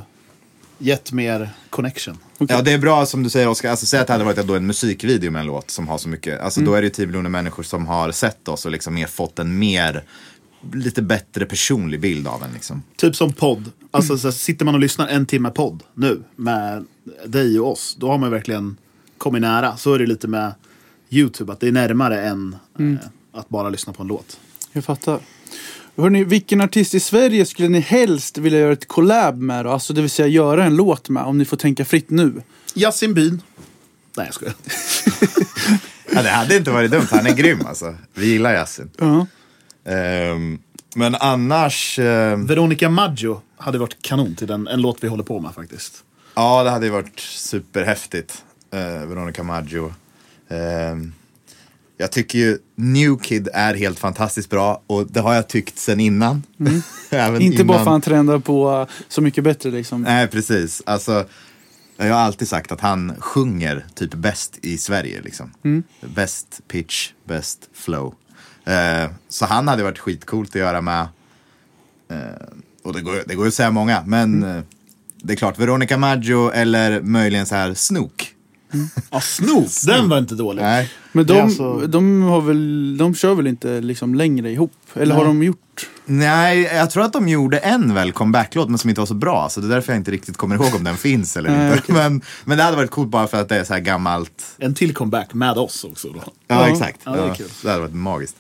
[0.82, 2.18] gett mer connection.
[2.38, 3.70] Ja, det är bra som du säger Oskar.
[3.70, 6.10] Alltså, säg att det hade varit då en musikvideo med en låt som har så
[6.10, 6.42] mycket.
[6.42, 9.08] Alltså, Då är det ju 10 miljoner människor som har sett oss och liksom mer
[9.08, 10.04] fått en mer,
[10.74, 12.54] lite bättre personlig bild av en.
[12.54, 12.84] Liksom.
[12.96, 13.72] Typ som podd.
[13.92, 16.86] Alltså så här, sitter man och lyssnar en timme podd nu med
[17.26, 17.96] dig och oss.
[18.00, 18.78] Då har man verkligen
[19.18, 19.78] kommit nära.
[19.78, 20.54] Så är det lite med
[21.10, 21.54] YouTube.
[21.54, 22.86] Att det är närmare än eh,
[23.34, 24.40] att bara lyssna på en låt.
[24.72, 25.20] Jag fattar.
[25.98, 29.72] Hörrni, vilken artist i Sverige skulle ni helst vilja göra ett collab med då?
[29.72, 32.42] Alltså det vill säga göra en låt med, om ni får tänka fritt nu.
[32.76, 33.42] Yasin Byn.
[34.18, 34.54] Nej jag skojar.
[36.14, 37.08] Ja, det hade inte varit dumt.
[37.12, 37.96] Han är grym alltså.
[38.14, 38.90] Vi gillar Yasin.
[38.98, 39.28] Ja.
[39.92, 40.60] Ehm,
[40.96, 45.40] men annars, ehm, Veronica Maggio hade varit kanon till den, en låt vi håller på
[45.40, 46.04] med faktiskt.
[46.36, 48.44] ja det hade ju varit superhäftigt.
[48.74, 49.94] Uh, Veronica Maggio.
[50.50, 51.14] Ehm,
[52.02, 56.00] jag tycker ju New Kid är helt fantastiskt bra och det har jag tyckt sen
[56.00, 56.44] innan.
[57.10, 60.02] Även Inte bara innan- för att han trendar på uh, Så Mycket Bättre liksom.
[60.02, 60.82] Nej, precis.
[60.86, 61.26] Alltså,
[61.98, 65.22] jag har alltid sagt att han sjunger typ bäst i Sverige.
[65.22, 65.54] Liksom.
[66.02, 68.14] Bäst pitch, bäst flow.
[68.66, 71.08] Eh, så han hade varit skitcoolt att göra med.
[72.12, 72.18] Eh,
[72.84, 74.62] och det går, det går ju att säga många, men eh,
[75.24, 78.31] det är klart, Veronica Maggio eller möjligen så här Snook.
[79.12, 79.68] Ja, Snoop.
[79.86, 80.62] Den var inte dålig.
[80.62, 80.92] Nej.
[81.12, 84.72] Men de, alltså- de, har väl, de kör väl inte liksom längre ihop?
[84.94, 85.34] Eller har Nej.
[85.34, 85.58] de gjort?
[86.06, 89.50] Nej, jag tror att de gjorde en väl comeback-låt men som inte var så bra.
[89.50, 91.80] Så det är därför jag inte riktigt kommer ihåg om den finns eller Nej, inte.
[91.84, 91.96] okej.
[91.96, 94.44] Men, men det hade varit coolt bara för att det är så här gammalt.
[94.58, 96.20] En till comeback med oss också då.
[96.26, 96.68] Ja, Ja.
[96.68, 97.00] exakt.
[97.04, 98.36] Ja, det Ja, det hade varit magiskt.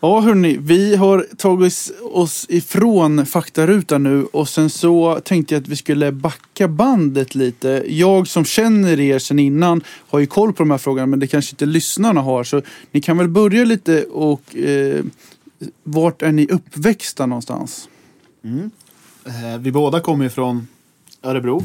[0.00, 5.68] Ja hörni, vi har tagit oss ifrån faktarutan nu och sen så tänkte jag att
[5.68, 7.84] vi skulle backa bandet lite.
[7.86, 11.26] Jag som känner er sen innan har ju koll på de här frågorna men det
[11.26, 15.04] kanske inte lyssnarna har så ni kan väl börja lite och eh,
[15.82, 17.88] vart är ni uppväxta någonstans?
[18.44, 18.70] Mm.
[19.24, 20.68] Eh, vi båda kommer ju från
[21.22, 21.62] Örebro.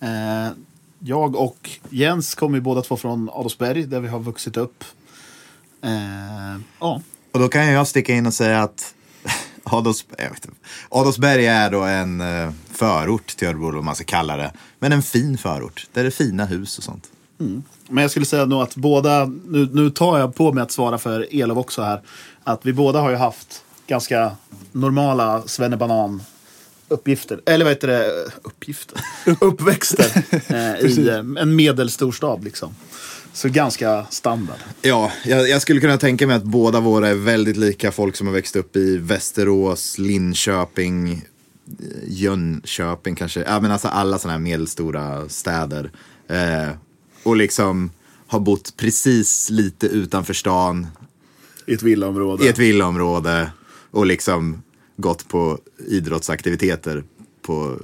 [0.00, 0.52] Eh,
[0.98, 4.84] jag och Jens kommer ju båda två från Adolfsberg där vi har vuxit upp.
[5.82, 7.02] Eh, ja,
[7.38, 8.94] och då kan jag sticka in och säga att
[9.64, 10.56] Adolfs, jag vet inte.
[10.88, 14.52] Adolfsberg är då en eh, förort till Örebro, vad man ska kalla det.
[14.78, 17.04] Men en fin förort, där det är fina hus och sånt.
[17.88, 20.98] Men jag skulle säga nog att båda, nu, nu tar jag på mig att svara
[20.98, 22.00] för Elof också här,
[22.44, 24.36] att vi båda har ju haft ganska
[24.72, 26.22] normala svennebanan
[26.88, 29.00] uppgifter, eller vad heter det, uppgifter,
[29.40, 32.74] uppväxter eh, i en medelstor stad liksom.
[33.32, 34.56] Så ganska standard.
[34.82, 38.26] Ja, jag, jag skulle kunna tänka mig att båda våra är väldigt lika folk som
[38.26, 41.22] har växt upp i Västerås, Linköping, eh,
[42.06, 43.40] Jönköping kanske.
[43.40, 45.90] Ja, men alltså alla sådana här medelstora städer.
[46.28, 46.68] Eh,
[47.22, 47.90] och liksom
[48.26, 50.86] har bott precis lite utanför stan,
[51.66, 52.44] I ett villaområde.
[52.44, 53.50] i ett villaområde
[53.90, 54.62] och liksom
[54.96, 57.04] gått på idrottsaktiviteter
[57.42, 57.78] på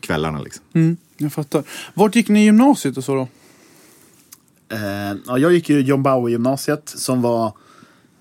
[0.00, 0.42] kvällarna.
[0.42, 0.64] Liksom.
[0.74, 1.64] Mm, jag fattar.
[1.94, 3.28] Vart gick ni i gymnasiet och så då?
[4.72, 7.52] Eh, ja, jag gick ju John Bauer-gymnasiet som var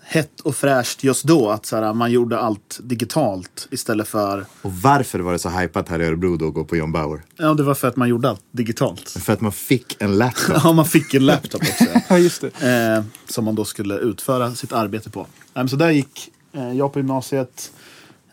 [0.03, 1.49] hett och fräscht just då.
[1.49, 4.45] Att så här, man gjorde allt digitalt istället för...
[4.61, 7.21] Och varför var det så hypat här i Örebro då att gå på John Bauer?
[7.37, 9.09] Ja, det var för att man gjorde allt digitalt.
[9.09, 10.57] För att man fick en laptop.
[10.63, 11.85] Ja, man fick en laptop också.
[12.09, 12.95] Ja, just det.
[12.97, 15.27] eh, som man då skulle utföra sitt arbete på.
[15.53, 17.71] Men så där gick eh, jag på gymnasiet.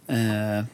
[0.07, 0.65] Eh,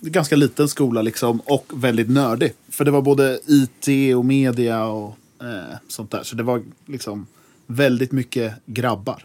[0.00, 2.52] ganska liten skola liksom och väldigt nördig.
[2.70, 6.22] För det var både IT och media och eh, sånt där.
[6.22, 7.26] Så det var liksom
[7.66, 9.24] väldigt mycket grabbar.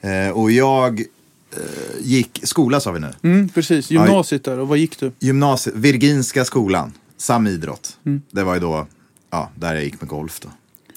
[0.00, 1.56] Eh, och jag eh,
[2.00, 3.12] gick, skola sa vi nu.
[3.22, 4.58] Mm, precis, gymnasiet där.
[4.58, 5.12] Och vad gick du?
[5.18, 7.98] Gymnasiet, Virginska skolan, samidrott.
[8.30, 8.86] Det var ju då,
[9.30, 10.48] ja, där jag gick med golf då.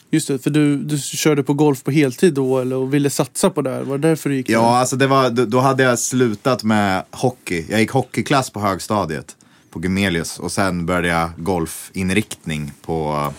[0.10, 3.50] Just det, för du, du körde på golf på heltid då eller, och ville satsa
[3.50, 3.82] på det här.
[3.82, 4.68] Var det därför du gick Ja, där?
[4.68, 7.66] alltså det var, då, då hade jag slutat med hockey.
[7.70, 9.36] Jag gick hockeyklass på högstadiet
[9.78, 13.34] på Gumelius och sen började jag golfinriktning på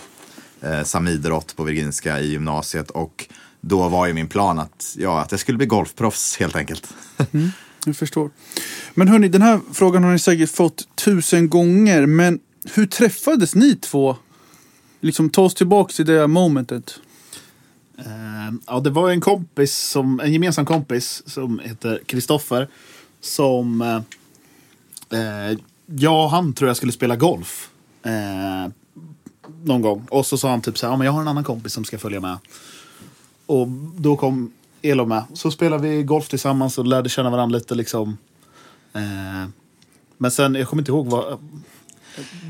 [0.61, 3.27] eh, samidrott på Virginska i gymnasiet och
[3.61, 6.93] då var ju min plan att, ja, att jag skulle bli golfproffs helt enkelt.
[7.85, 8.29] Jag förstår.
[8.93, 12.05] Men hörni, den här frågan har ni säkert fått tusen gånger.
[12.05, 12.39] Men
[12.73, 14.15] hur träffades ni två?
[15.01, 16.99] Liksom ta oss tillbaka till det momentet.
[17.97, 22.67] Eh, ja, det var en kompis, som, en gemensam kompis som heter Kristoffer.
[23.21, 25.57] Som eh,
[25.91, 27.69] jag och han tror jag skulle spela golf.
[28.03, 28.71] Eh,
[29.63, 30.07] någon gång.
[30.09, 31.85] Och så sa han typ så här, ja, men jag har en annan kompis som
[31.85, 32.37] ska följa med.
[33.45, 35.23] Och då kom Elo med.
[35.33, 38.17] Så spelade vi golf tillsammans och lärde känna varandra lite liksom.
[38.93, 39.49] Eh,
[40.17, 41.39] men sen, jag kommer inte ihåg vad...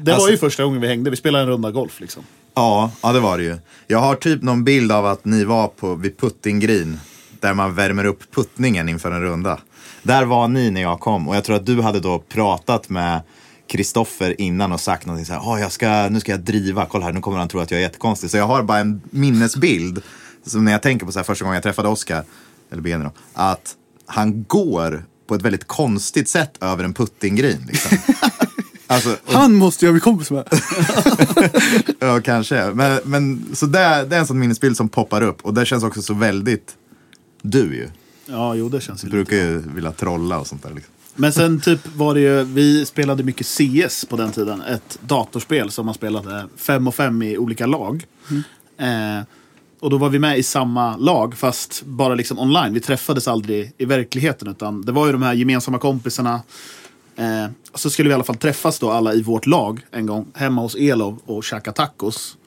[0.04, 1.10] Det var Alltså- ju första gången vi hängde.
[1.10, 2.24] Vi spelade en runda golf liksom.
[2.54, 3.58] Ja, ja det var det ju.
[3.88, 7.00] Jag har typ någon bild av att ni var på, vid Putting Green.
[7.40, 9.60] Där man värmer upp puttningen inför en runda.
[10.04, 13.22] Där var ni när jag kom och jag tror att du hade då pratat med
[13.68, 17.06] Kristoffer innan och sagt någonting så här, "Ah, jag ska, nu ska jag driva, kolla
[17.06, 18.30] här, nu kommer han tro att jag är jättekonstig.
[18.30, 20.02] Så jag har bara en minnesbild,
[20.46, 22.24] som när jag tänker på så här, första gången jag träffade Oscar,
[22.72, 23.76] eller Benny då, att
[24.06, 27.62] han går på ett väldigt konstigt sätt över en puttinggreen.
[27.68, 27.98] Liksom.
[28.88, 30.48] alltså, och Han måste jag bli kompis med.
[32.00, 32.72] Ja, kanske.
[32.74, 35.46] Men, men så det, det är en sån minnesbild som poppar upp.
[35.46, 36.76] Och det känns också så väldigt
[37.42, 37.90] du ju.
[38.32, 39.16] Ja, jo det känns ju lite.
[39.16, 40.74] brukar ju vilja trolla och sånt där.
[40.74, 40.94] Liksom.
[41.16, 44.62] Men sen typ var det ju, vi spelade mycket CS på den tiden.
[44.62, 48.06] Ett datorspel som man spelade fem och fem i olika lag.
[48.78, 49.24] Eh,
[49.80, 52.74] och då var vi med i samma lag fast bara liksom online.
[52.74, 56.42] Vi träffades aldrig i verkligheten utan det var ju de här gemensamma kompisarna.
[57.16, 60.26] Eh, så skulle vi i alla fall träffas då alla i vårt lag en gång
[60.34, 62.38] hemma hos Elov och käka tacos.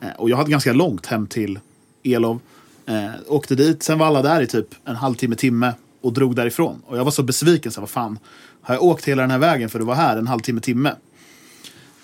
[0.00, 1.58] Eh, och jag hade ganska långt hem till
[2.04, 2.40] Elov.
[2.86, 6.82] Eh, åkte dit, sen var alla där i typ en halvtimme, timme och drog därifrån.
[6.86, 8.18] Och jag var så besviken, så vad fan,
[8.62, 10.92] har jag åkt hela den här vägen för att vara här en halvtimme, timme?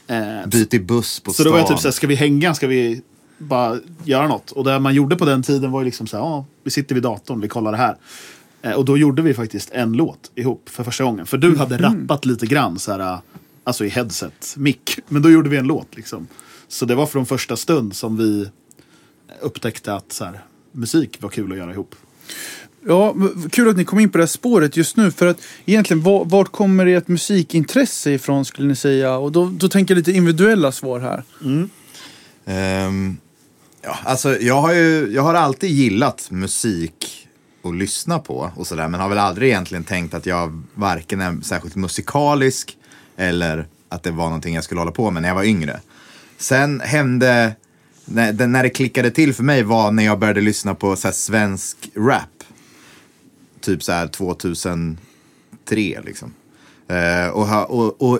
[0.07, 1.45] Eh, Byt i buss på så stan.
[1.45, 2.55] då var jag typ såhär, ska vi hänga?
[2.55, 3.03] Ska vi
[3.39, 4.51] bara göra något?
[4.51, 7.03] Och det man gjorde på den tiden var ju liksom såhär, ja, vi sitter vid
[7.05, 7.97] datorn, vi kollar det här.
[8.63, 11.27] Eh, och då gjorde vi faktiskt en låt ihop för första gången.
[11.27, 13.19] För du hade rappat lite grann såhär,
[13.65, 14.99] alltså i headset, mick.
[15.09, 16.27] Men då gjorde vi en låt liksom.
[16.69, 18.51] Så det var från första stund som vi
[19.41, 20.41] upptäckte att så här,
[20.73, 21.95] musik var kul att göra ihop.
[22.87, 23.15] Ja,
[23.51, 25.11] kul att ni kom in på det här spåret just nu.
[25.11, 29.17] För att egentligen, var- vart kommer ert musikintresse ifrån skulle ni säga?
[29.17, 31.23] Och då, då tänker jag lite individuella svar här.
[32.47, 33.17] Ehm,
[33.83, 37.29] ja, alltså, jag, har ju, jag har alltid gillat musik
[37.65, 38.89] att lyssna på och sådär.
[38.89, 42.77] Men har väl aldrig egentligen tänkt att jag varken är särskilt musikalisk
[43.17, 45.81] eller att det var någonting jag skulle hålla på med när jag var yngre.
[46.39, 47.55] Sen hände,
[48.05, 51.09] när, det- när det klickade till för mig var när jag började lyssna på så
[51.09, 52.45] här, svensk rap.
[53.61, 54.97] Typ så här 2003
[56.05, 56.35] liksom.
[56.89, 58.19] Eh, och, och, och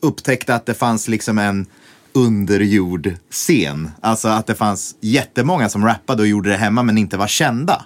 [0.00, 1.66] upptäckte att det fanns liksom en
[2.12, 3.90] underjordscen.
[4.00, 7.84] Alltså att det fanns jättemånga som rappade och gjorde det hemma men inte var kända.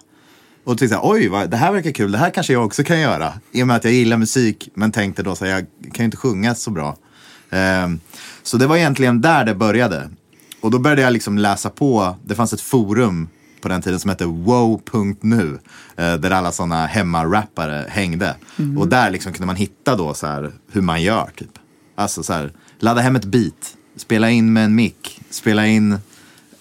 [0.65, 3.01] Och tyckte jag, oj, vad, det här verkar kul, det här kanske jag också kan
[3.01, 3.33] göra.
[3.53, 6.05] I och med att jag gillar musik, men tänkte då så här, jag kan ju
[6.05, 6.97] inte sjunga så bra.
[7.51, 7.89] Eh,
[8.43, 10.11] så det var egentligen där det började.
[10.65, 13.29] Och då började jag liksom läsa på, det fanns ett forum
[13.61, 15.59] på den tiden som hette wow.nu.
[15.97, 18.37] eh, Där alla sådana hemmarappare hängde.
[18.79, 21.59] Och där liksom kunde man hitta då så här hur man gör typ.
[21.95, 25.99] Alltså så här, ladda hem ett beat, spela in med en mick, spela in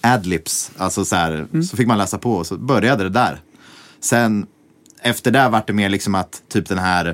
[0.00, 0.70] adlibs.
[0.76, 3.40] Alltså så här, så fick man läsa på och så började det där.
[4.00, 4.46] Sen
[5.02, 7.06] efter det vart det mer liksom att typ den här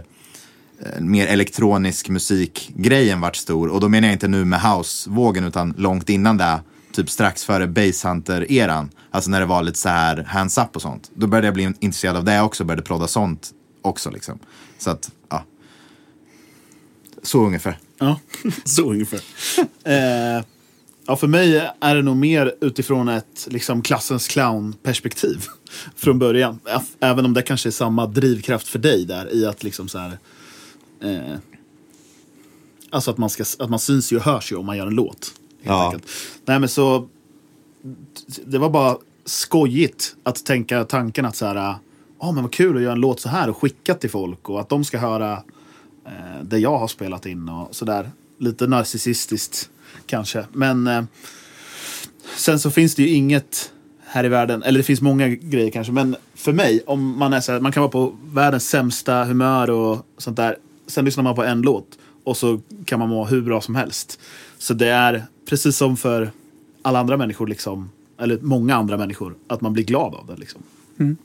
[0.82, 3.68] eh, mer elektronisk musikgrejen vart stor.
[3.68, 6.60] Och då menar jag inte nu med house-vågen utan långt innan det.
[6.92, 8.90] Typ strax före Basshunter-eran.
[9.10, 11.10] Alltså när det var lite så här hands-up och sånt.
[11.14, 12.64] Då började jag bli intresserad av det också.
[12.64, 13.50] Började prodda sånt
[13.82, 14.38] också liksom.
[14.78, 15.44] Så att, ja.
[17.22, 17.78] Så ungefär.
[17.98, 18.20] Ja,
[18.64, 19.20] så ungefär.
[19.84, 20.44] eh,
[21.06, 25.44] ja, för mig är det nog mer utifrån ett liksom, klassens clown-perspektiv
[25.96, 26.58] från början.
[27.00, 30.18] Även om det kanske är samma drivkraft för dig där i att liksom så här...
[31.02, 31.38] Eh,
[32.90, 34.94] alltså att man, ska, att man syns ju och hörs ju om man gör en
[34.94, 35.34] låt.
[35.62, 35.84] Ja.
[35.84, 36.10] enkelt.
[36.44, 37.08] Nej men så...
[38.44, 41.74] Det var bara skojigt att tänka tanken att så här...
[42.20, 44.60] Ja men vad kul att göra en låt så här och skicka till folk och
[44.60, 45.32] att de ska höra
[46.06, 48.10] eh, det jag har spelat in och sådär.
[48.38, 49.70] Lite narcissistiskt
[50.06, 50.44] kanske.
[50.52, 51.02] Men eh,
[52.36, 53.72] sen så finns det ju inget
[54.06, 57.40] här i världen, eller det finns många grejer kanske, men för mig, om man är
[57.40, 60.56] så här, man kan vara på världens sämsta humör och sånt där.
[60.86, 64.20] Sen lyssnar man på en låt och så kan man må hur bra som helst.
[64.60, 66.30] Så det är precis som för
[66.82, 70.36] alla andra människor, liksom, eller många andra människor, att man blir glad av det.
[70.36, 70.62] Liksom.
[70.98, 71.16] Mm.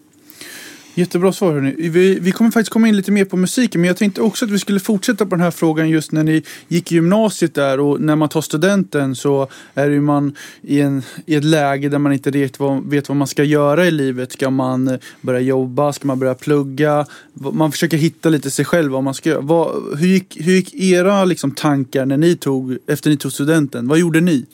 [0.97, 1.75] Jättebra svar hörni.
[1.77, 4.51] Vi, vi kommer faktiskt komma in lite mer på musiken men jag tänkte också att
[4.51, 8.01] vi skulle fortsätta på den här frågan just när ni gick i gymnasiet där och
[8.01, 12.13] när man tar studenten så är ju man i, en, i ett läge där man
[12.13, 14.31] inte vet vad, vet vad man ska göra i livet.
[14.31, 15.93] Ska man börja jobba?
[15.93, 17.05] Ska man börja plugga?
[17.33, 19.41] Man försöker hitta lite sig själv vad man ska göra.
[19.41, 23.87] Vad, hur, gick, hur gick era liksom, tankar när ni tog, efter ni tog studenten?
[23.87, 24.45] Vad gjorde ni?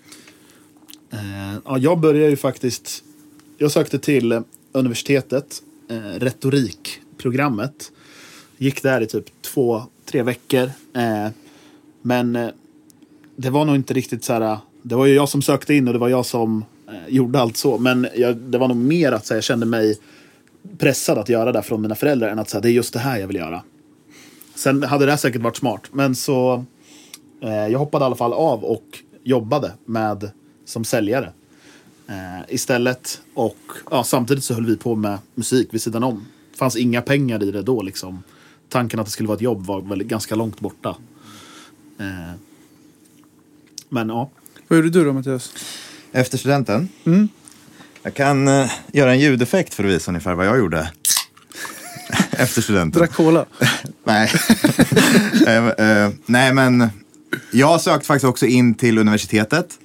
[1.13, 1.19] Eh,
[1.65, 3.04] ja, jag började ju faktiskt...
[3.58, 7.91] Jag sökte till eh, universitetet, eh, retorikprogrammet.
[8.58, 10.71] Gick där i typ två, tre veckor.
[10.95, 11.27] Eh,
[12.01, 12.49] men eh,
[13.36, 14.58] det var nog inte riktigt så här...
[14.84, 17.58] Det var ju jag som sökte in och det var jag som eh, gjorde allt
[17.58, 17.77] så.
[17.77, 19.97] Men jag, det var nog mer att så här, jag kände mig
[20.77, 23.19] pressad att göra det från mina föräldrar än att säga det är just det här
[23.19, 23.63] jag vill göra.
[24.56, 25.82] Sen hade det här säkert varit smart.
[25.91, 26.65] Men så
[27.41, 30.32] eh, jag hoppade i alla fall av och jobbade med
[30.65, 31.32] som säljare
[32.12, 33.21] eh, istället.
[33.34, 33.58] Och
[33.91, 36.26] ja, samtidigt så höll vi på med musik vid sidan om.
[36.52, 38.24] Det fanns inga pengar i det då liksom.
[38.69, 40.97] Tanken att det skulle vara ett jobb var väl ganska långt borta.
[42.00, 42.32] Eh,
[43.89, 44.30] men ja.
[44.67, 45.54] Vad gjorde du då Mattias?
[46.12, 46.89] Efter studenten?
[48.04, 50.91] Jag kan eh, göra en ljudeffekt för att visa ungefär vad jag gjorde.
[52.32, 53.00] Efter studenten.
[53.00, 53.45] Drack cola?
[54.04, 54.32] Nej.
[55.47, 56.89] Eh, eh, nej, men
[57.52, 59.80] jag sökte faktiskt också in till universitetet.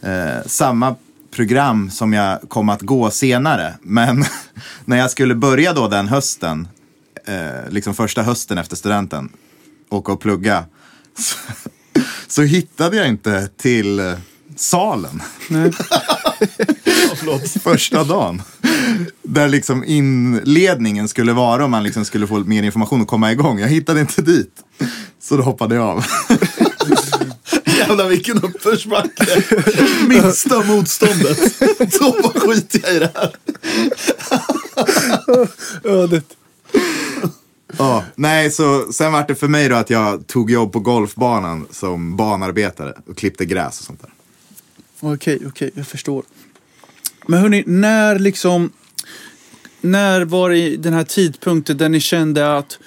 [0.00, 0.96] Eh, samma
[1.38, 3.74] program som jag kom att gå senare.
[3.82, 4.24] Men
[4.84, 6.68] när jag skulle börja då den hösten,
[7.26, 9.28] eh, liksom första hösten efter studenten,
[9.90, 10.64] åka och plugga,
[11.18, 11.38] så,
[12.28, 14.14] så hittade jag inte till eh,
[14.56, 15.22] salen.
[15.48, 15.72] Nej.
[17.62, 18.42] första dagen.
[19.22, 23.58] Där liksom inledningen skulle vara om man liksom skulle få mer information och komma igång.
[23.58, 24.54] Jag hittade inte dit.
[25.20, 26.04] Så då hoppade jag av.
[27.88, 29.42] Jävlar vilken uppförsbacke.
[30.08, 31.60] Minsta motståndet.
[32.00, 33.34] Då bara skiter jag i det här.
[35.84, 36.24] Ödet.
[37.78, 41.66] Ja, nej, så sen var det för mig då att jag tog jobb på golfbanan
[41.70, 44.10] som banarbetare och klippte gräs och sånt där.
[45.00, 46.24] Okej, okej, jag förstår.
[47.26, 48.72] Men hörni, när liksom...
[49.80, 52.78] När var det den här tidpunkten där ni kände att...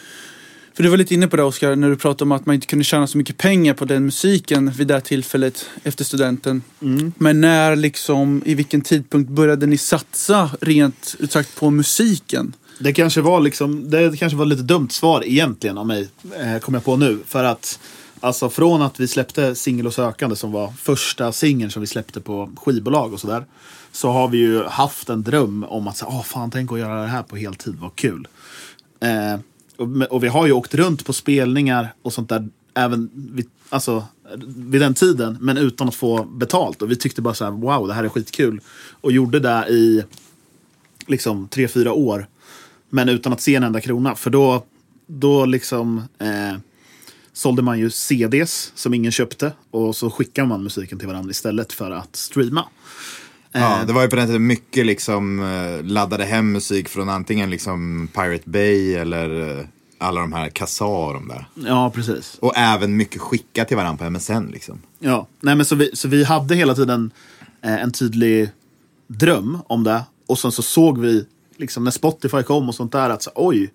[0.73, 2.67] För du var lite inne på det Oskar, när du pratade om att man inte
[2.67, 6.63] kunde tjäna så mycket pengar på den musiken vid det tillfället efter studenten.
[7.17, 12.55] Men när liksom, i vilken tidpunkt började ni satsa rent ut sagt på musiken?
[12.79, 16.73] Det kanske var liksom, det kanske var lite dumt svar egentligen av mig, eh, kom
[16.73, 17.19] jag på nu.
[17.27, 17.79] För att,
[18.19, 22.21] alltså från att vi släppte Singel och sökande som var första singeln som vi släppte
[22.21, 23.45] på skivbolag och sådär.
[23.91, 27.07] Så har vi ju haft en dröm om att, åh fan tänk att göra det
[27.07, 28.27] här på heltid, vad kul.
[28.99, 29.39] Eh,
[29.81, 34.05] och, och vi har ju åkt runt på spelningar och sånt där, även vid, alltså,
[34.45, 36.81] vid den tiden, men utan att få betalt.
[36.81, 38.61] Och vi tyckte bara så här, wow, det här är skitkul.
[39.01, 40.03] Och gjorde det i
[41.07, 42.27] liksom tre, fyra år.
[42.89, 44.15] Men utan att se en enda krona.
[44.15, 44.63] För då,
[45.07, 46.57] då liksom eh,
[47.33, 49.51] sålde man ju CDs som ingen köpte.
[49.71, 52.65] Och så skickade man musiken till varandra istället för att streama.
[53.51, 57.09] Ja, Eh, det var ju på den tiden mycket liksom eh, laddade hem musik från
[57.09, 59.65] antingen liksom Pirate Bay eller eh,
[59.97, 61.45] alla de här Kassa och de där.
[61.67, 62.37] ja, precis.
[62.39, 64.81] Och även mycket skicka till varandra på MSN liksom.
[64.99, 67.11] Ja, nej men så vi, så vi hade hela tiden
[67.61, 68.49] en tydlig
[69.07, 70.03] dröm om det.
[70.27, 71.25] Och sen så såg vi,
[71.57, 73.73] liksom när Spotify kom och sånt där, att så, oj,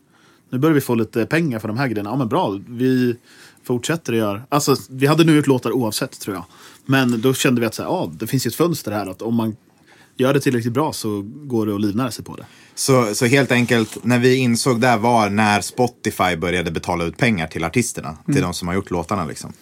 [0.50, 2.10] nu börjar vi få lite pengar för de här grejerna.
[2.10, 3.16] Ja men bra, vi
[3.66, 4.42] fortsätter att göra.
[4.48, 6.44] Alltså vi hade nu gjort låtar oavsett tror jag.
[6.86, 9.22] Men då kände vi att så här, ja, det finns ju ett fönster här att
[9.22, 9.56] om man
[10.16, 12.46] gör det tillräckligt bra så går det att livnära sig på det.
[12.74, 17.46] Så, så helt enkelt, när vi insåg det var när Spotify började betala ut pengar
[17.46, 18.16] till artisterna.
[18.26, 19.52] Till de som har gjort låtarna liksom.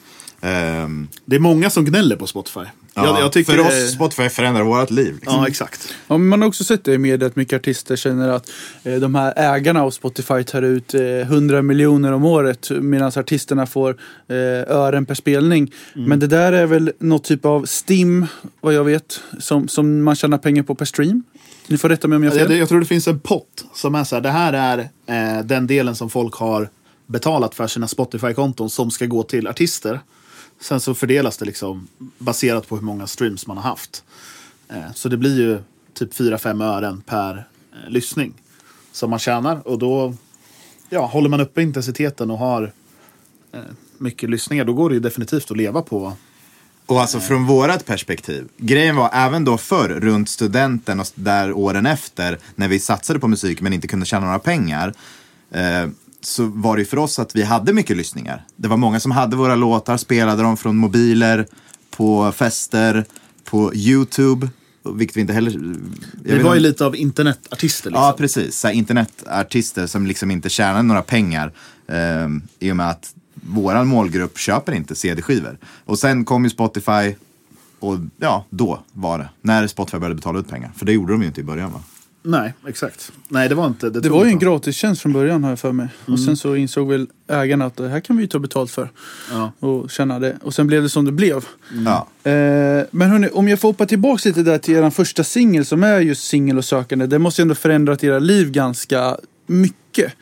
[0.45, 2.61] Ehm, Det är många som gnäller på Spotify.
[2.95, 5.14] ja, jag, jag tycker för det- oss, Spotify förändrar vårt liv.
[5.14, 5.34] Liksom.
[5.34, 5.95] Ja, exakt.
[6.09, 8.51] Ja, man har också sett det i media att mycket artister känner att
[8.84, 13.66] eh, de här ägarna av Spotify tar ut eh, 100 miljoner om året medan artisterna
[13.66, 13.90] får
[14.28, 14.36] eh,
[14.76, 15.72] ören per spelning.
[15.95, 18.26] Men det där är väl något typ av STIM,
[18.61, 21.22] vad jag vet, som, som man tjänar pengar på per stream.
[21.66, 22.59] Ni får rätta mig om jag har Jag, fel.
[22.59, 24.20] jag tror det finns en pott som är så här.
[24.22, 24.78] Det här är
[25.38, 26.68] eh, den delen som folk har
[27.07, 30.01] betalat för sina Spotify-konton som ska gå till artister.
[30.61, 31.88] Sen så fördelas det liksom
[32.18, 34.05] baserat på hur många streams man har haft.
[34.68, 35.59] Eh, så det blir ju
[35.94, 38.34] typ 4-5 ören per eh, lyssning
[38.92, 39.68] som man tjänar.
[39.68, 40.14] Och då
[40.88, 42.72] ja, håller man uppe intensiteten och har
[43.52, 43.61] eh,
[43.98, 44.64] mycket lyssningar.
[44.64, 46.12] Då går det ju definitivt att leva på.
[46.86, 48.48] Och alltså från vårat perspektiv.
[48.57, 53.28] Grejen var även då förr, runt studenten och där åren efter, när vi satsade på
[53.28, 54.94] musik men inte kunde tjäna några pengar.
[55.50, 55.88] Eh,
[56.26, 58.44] så var det för oss att vi hade mycket lyssningar.
[58.56, 61.46] Det var många som hade våra låtar, spelade dem från mobiler,
[61.90, 63.04] på fester,
[63.44, 64.48] på YouTube.
[64.94, 65.76] Vilket vi inte heller...
[66.22, 67.90] vet var ju lite av internetartister.
[67.90, 68.04] Liksom.
[68.04, 68.58] Ja, precis.
[68.58, 71.52] Så här, internetartister som liksom inte tjänar några pengar
[71.86, 75.58] eh, i och med att våran målgrupp köper inte CD-skivor.
[75.84, 77.14] Och sen kom ju Spotify
[77.80, 79.28] och ja, då var det.
[79.40, 80.72] När Spotify började betala ut pengar.
[80.76, 81.80] För det gjorde de ju inte i början va?
[82.26, 83.12] Nej, exakt.
[83.28, 83.90] Nej, det var inte...
[83.90, 85.88] Det tror var ju en gratistjänst från början har jag för mig.
[86.06, 88.90] Och sen så insåg väl ägarna att det här kan vi ju ta betalt för.
[89.30, 89.52] Ja.
[89.58, 90.38] Och känna det.
[90.42, 91.44] Och sen blev det som det blev.
[91.84, 92.30] Ja.
[92.30, 95.82] Eh, men hörni, om jag får hoppa tillbaka lite där till er första singel som
[95.82, 97.06] är just singel och sökande.
[97.06, 99.16] Det måste ju ändå förändrat era liv ganska
[99.46, 100.12] mycket.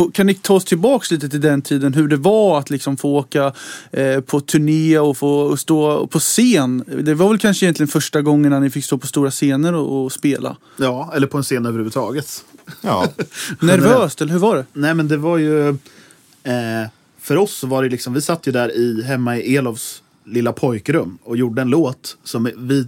[0.00, 2.96] På, kan ni ta oss tillbaks lite till den tiden, hur det var att liksom
[2.96, 3.52] få åka
[3.90, 6.84] eh, på turné och få stå på scen?
[7.02, 10.04] Det var väl kanske egentligen första gången när ni fick stå på stora scener och,
[10.04, 10.56] och spela.
[10.76, 12.44] Ja, eller på en scen överhuvudtaget.
[12.80, 13.08] ja.
[13.60, 14.64] Nervöst, eller hur var det?
[14.72, 15.68] Nej, men det var ju...
[15.68, 16.88] Eh,
[17.20, 21.18] för oss var det liksom, vi satt ju där i, hemma i Elofs lilla pojkrum
[21.24, 22.86] och gjorde en låt som vi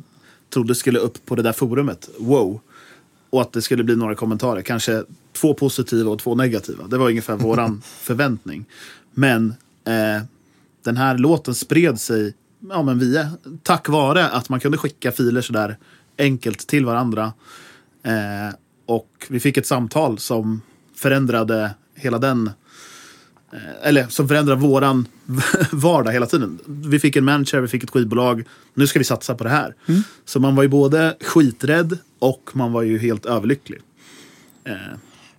[0.54, 2.60] trodde skulle upp på det där forumet, wow.
[3.32, 6.86] Och att det skulle bli några kommentarer, kanske två positiva och två negativa.
[6.86, 8.64] Det var ungefär våran förväntning.
[9.14, 9.54] Men
[9.84, 10.22] eh,
[10.84, 12.34] den här låten spred sig
[12.70, 13.30] ja, men via,
[13.62, 15.76] tack vare att man kunde skicka filer sådär
[16.18, 17.32] enkelt till varandra.
[18.02, 18.54] Eh,
[18.86, 20.60] och vi fick ett samtal som
[20.94, 22.50] förändrade hela den
[23.82, 25.08] eller som förändrar våran
[25.72, 26.58] vardag hela tiden.
[26.66, 28.44] Vi fick en manager, vi fick ett skivbolag.
[28.74, 29.74] Nu ska vi satsa på det här.
[30.24, 33.80] Så man var ju både skiträdd och man var ju helt överlycklig.
[34.64, 34.74] Eh,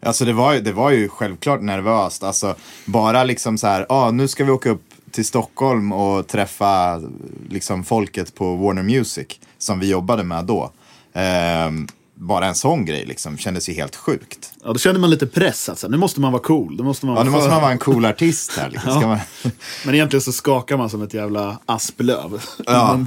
[0.06, 2.24] Alltså det var, ju, det var ju självklart nervöst.
[2.24, 2.56] Alltså
[2.86, 7.02] bara liksom så här, ah, nu ska vi åka upp till Stockholm och träffa
[7.50, 10.72] liksom folket på Warner Music som vi jobbade med då.
[11.14, 11.88] Ehm,
[12.28, 14.52] bara en sån grej liksom kändes ju helt sjukt.
[14.64, 15.70] ja, då kände man lite press.
[15.70, 15.88] Alltså.
[15.88, 16.76] Nu måste man vara cool.
[16.78, 18.70] Nu måste man Ja, vara nu måste man vara en cool artist här.
[18.70, 18.92] Liksom.
[18.92, 19.20] Ska man...
[19.86, 23.00] Men egentligen så skakar man som ett jävla asplöv Ja.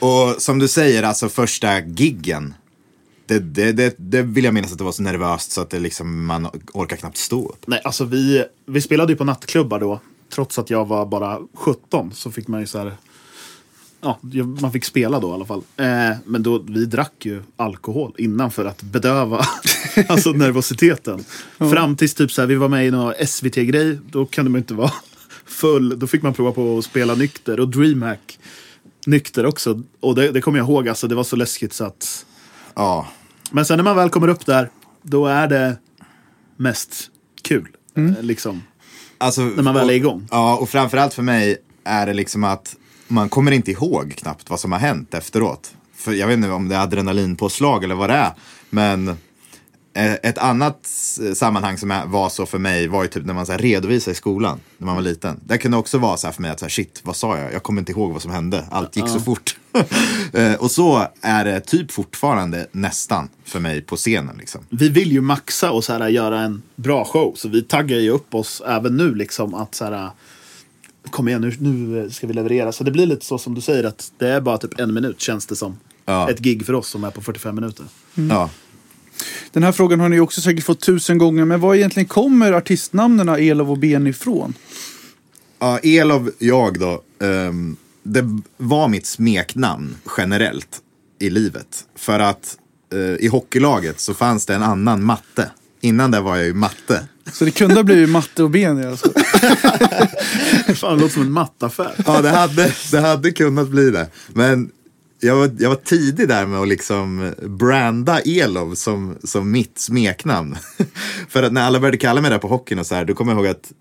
[0.00, 2.54] Och som du säger, alltså första giggen.
[3.26, 5.78] Det, det, det, det vill jag minnas att det var så nervöst så att det
[5.78, 7.64] liksom, man orkar knappt stå upp.
[7.66, 10.00] Nej, alltså vi, vi spelade ju på nattklubbar då.
[10.34, 12.96] Trots att jag var bara 17 så fick man ju så här...
[14.06, 15.62] Ja, man fick spela då i alla fall.
[15.76, 19.46] Eh, men då, vi drack ju alkohol innan för att bedöva
[20.08, 21.24] alltså nervositeten.
[21.58, 23.98] Fram tills typ så här, vi var med i någon SVT-grej.
[24.10, 24.92] Då kunde man inte vara
[25.46, 25.98] full.
[25.98, 27.60] Då fick man prova på att spela nykter.
[27.60, 28.38] Och DreamHack
[29.06, 29.82] nykter också.
[30.00, 32.26] Och det, det kommer jag ihåg, alltså det var så läskigt så att...
[32.74, 33.06] Ja,
[33.50, 34.70] Men sen när man väl kommer upp där,
[35.02, 35.76] då är det
[36.56, 37.10] mest
[37.42, 37.68] kul.
[37.96, 38.62] Eh, liksom.
[39.18, 40.28] Alltså, När man väl är igång.
[40.30, 42.76] Ja, och framförallt för mig är det liksom att
[43.08, 45.74] man kommer inte ihåg knappt vad som har hänt efteråt.
[45.96, 48.32] För jag vet inte om det är adrenalinpåslag eller vad det är.
[48.70, 50.86] Men eh, ett annat
[51.34, 54.14] sammanhang som var så för mig var ju typ när man så här redovisade i
[54.14, 55.40] skolan när man var liten.
[55.44, 57.52] Det kunde också vara så här för mig att så här, shit, vad sa jag?
[57.52, 58.64] Jag kommer inte ihåg vad som hände.
[58.70, 59.56] Allt gick så fort.
[60.32, 64.36] Eh, och så är det typ fortfarande nästan för mig på scenen.
[64.36, 64.60] Liksom.
[64.68, 67.34] Vi vill ju maxa och så här, göra en bra show.
[67.36, 70.10] Så vi taggar ju upp oss även nu liksom att så här,
[71.10, 72.72] kom igen nu, nu ska vi leverera.
[72.72, 75.20] Så det blir lite så som du säger att det är bara typ en minut
[75.20, 75.76] känns det som.
[76.04, 76.30] Ja.
[76.30, 77.86] Ett gig för oss som är på 45 minuter.
[78.14, 78.50] Ja.
[79.52, 83.28] Den här frågan har ni också säkert fått tusen gånger, men var egentligen kommer artistnamnen
[83.28, 84.54] Elov och Ben ifrån?
[85.58, 87.02] Ja, Elov, jag då.
[87.20, 88.24] ehm, det
[88.56, 90.80] var mitt smeknamn generellt
[91.18, 91.84] i livet.
[91.94, 92.58] För att
[92.92, 95.50] eh, i hockeylaget så fanns det en annan matte.
[95.80, 97.08] Innan det var jag ju matte.
[97.32, 99.12] Så det kunde ha blivit matte och ben alltså.
[100.74, 101.94] Fan, det låter som en mattaffär.
[102.06, 104.10] Ja, det hade, det hade kunnat bli det.
[104.28, 104.70] Men
[105.20, 110.56] jag, var, jag var tidig där med att liksom branda Elov som, som mitt smeknamn.
[111.28, 113.32] För att när alla började kalla mig det på hockeyn och så här, då kommer
[113.32, 113.72] jag ihåg att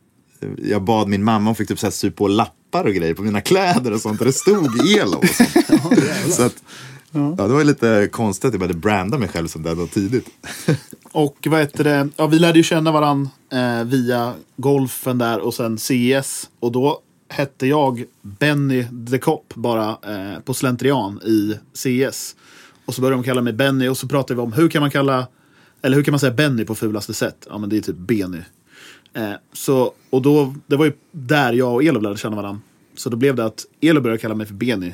[0.57, 3.23] jag bad min mamma, hon fick typ så här sy på lappar och grejer på
[3.23, 5.23] mina kläder och sånt där det stod Elov.
[5.23, 6.33] Och sånt.
[6.33, 6.55] så att,
[7.37, 10.29] ja, det var lite konstigt att jag började branda mig själv som det var tidigt.
[11.11, 12.09] Och vad heter det?
[12.15, 16.49] Ja, vi lärde ju känna varandra eh, via golfen där och sen CS.
[16.59, 22.35] Och då hette jag Benny the Cop bara eh, på slentrian i CS.
[22.85, 24.91] Och så började de kalla mig Benny och så pratade vi om hur kan man
[24.91, 25.27] kalla
[25.81, 27.47] eller hur kan man säga Benny på fulaste sätt?
[27.49, 28.41] Ja men det är typ Benny.
[29.13, 32.61] Eh, så, och då, det var ju där jag och Elof lärde känna varandra.
[32.95, 34.91] Så då blev det att Elof började kalla mig för Benny.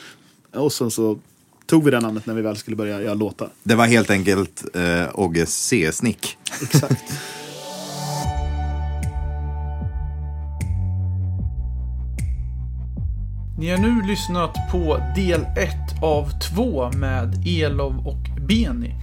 [0.52, 1.18] och sen så
[1.66, 3.48] tog vi det namnet när vi väl skulle börja göra låtar.
[3.62, 6.36] Det var helt enkelt eh, Ogges C-snick.
[6.62, 7.02] Exakt.
[13.58, 18.94] Ni har nu lyssnat på del 1 av 2 med Elov och Beni.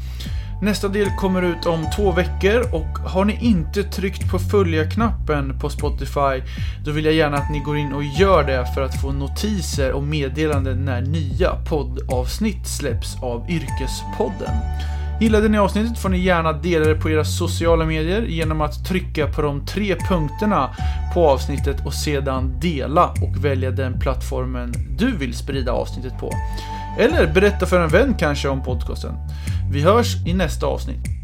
[0.64, 5.70] Nästa del kommer ut om två veckor och har ni inte tryckt på följa-knappen på
[5.70, 6.42] Spotify
[6.86, 9.92] då vill jag gärna att ni går in och gör det för att få notiser
[9.92, 14.56] och meddelanden när nya poddavsnitt släpps av Yrkespodden.
[15.22, 19.28] Gillade ni avsnittet får ni gärna dela det på era sociala medier genom att trycka
[19.28, 20.76] på de tre punkterna
[21.14, 26.32] på avsnittet och sedan dela och välja den plattformen du vill sprida avsnittet på.
[27.00, 29.16] Eller berätta för en vän kanske om podcasten.
[29.74, 31.23] Vi hörs i nästa avsnitt.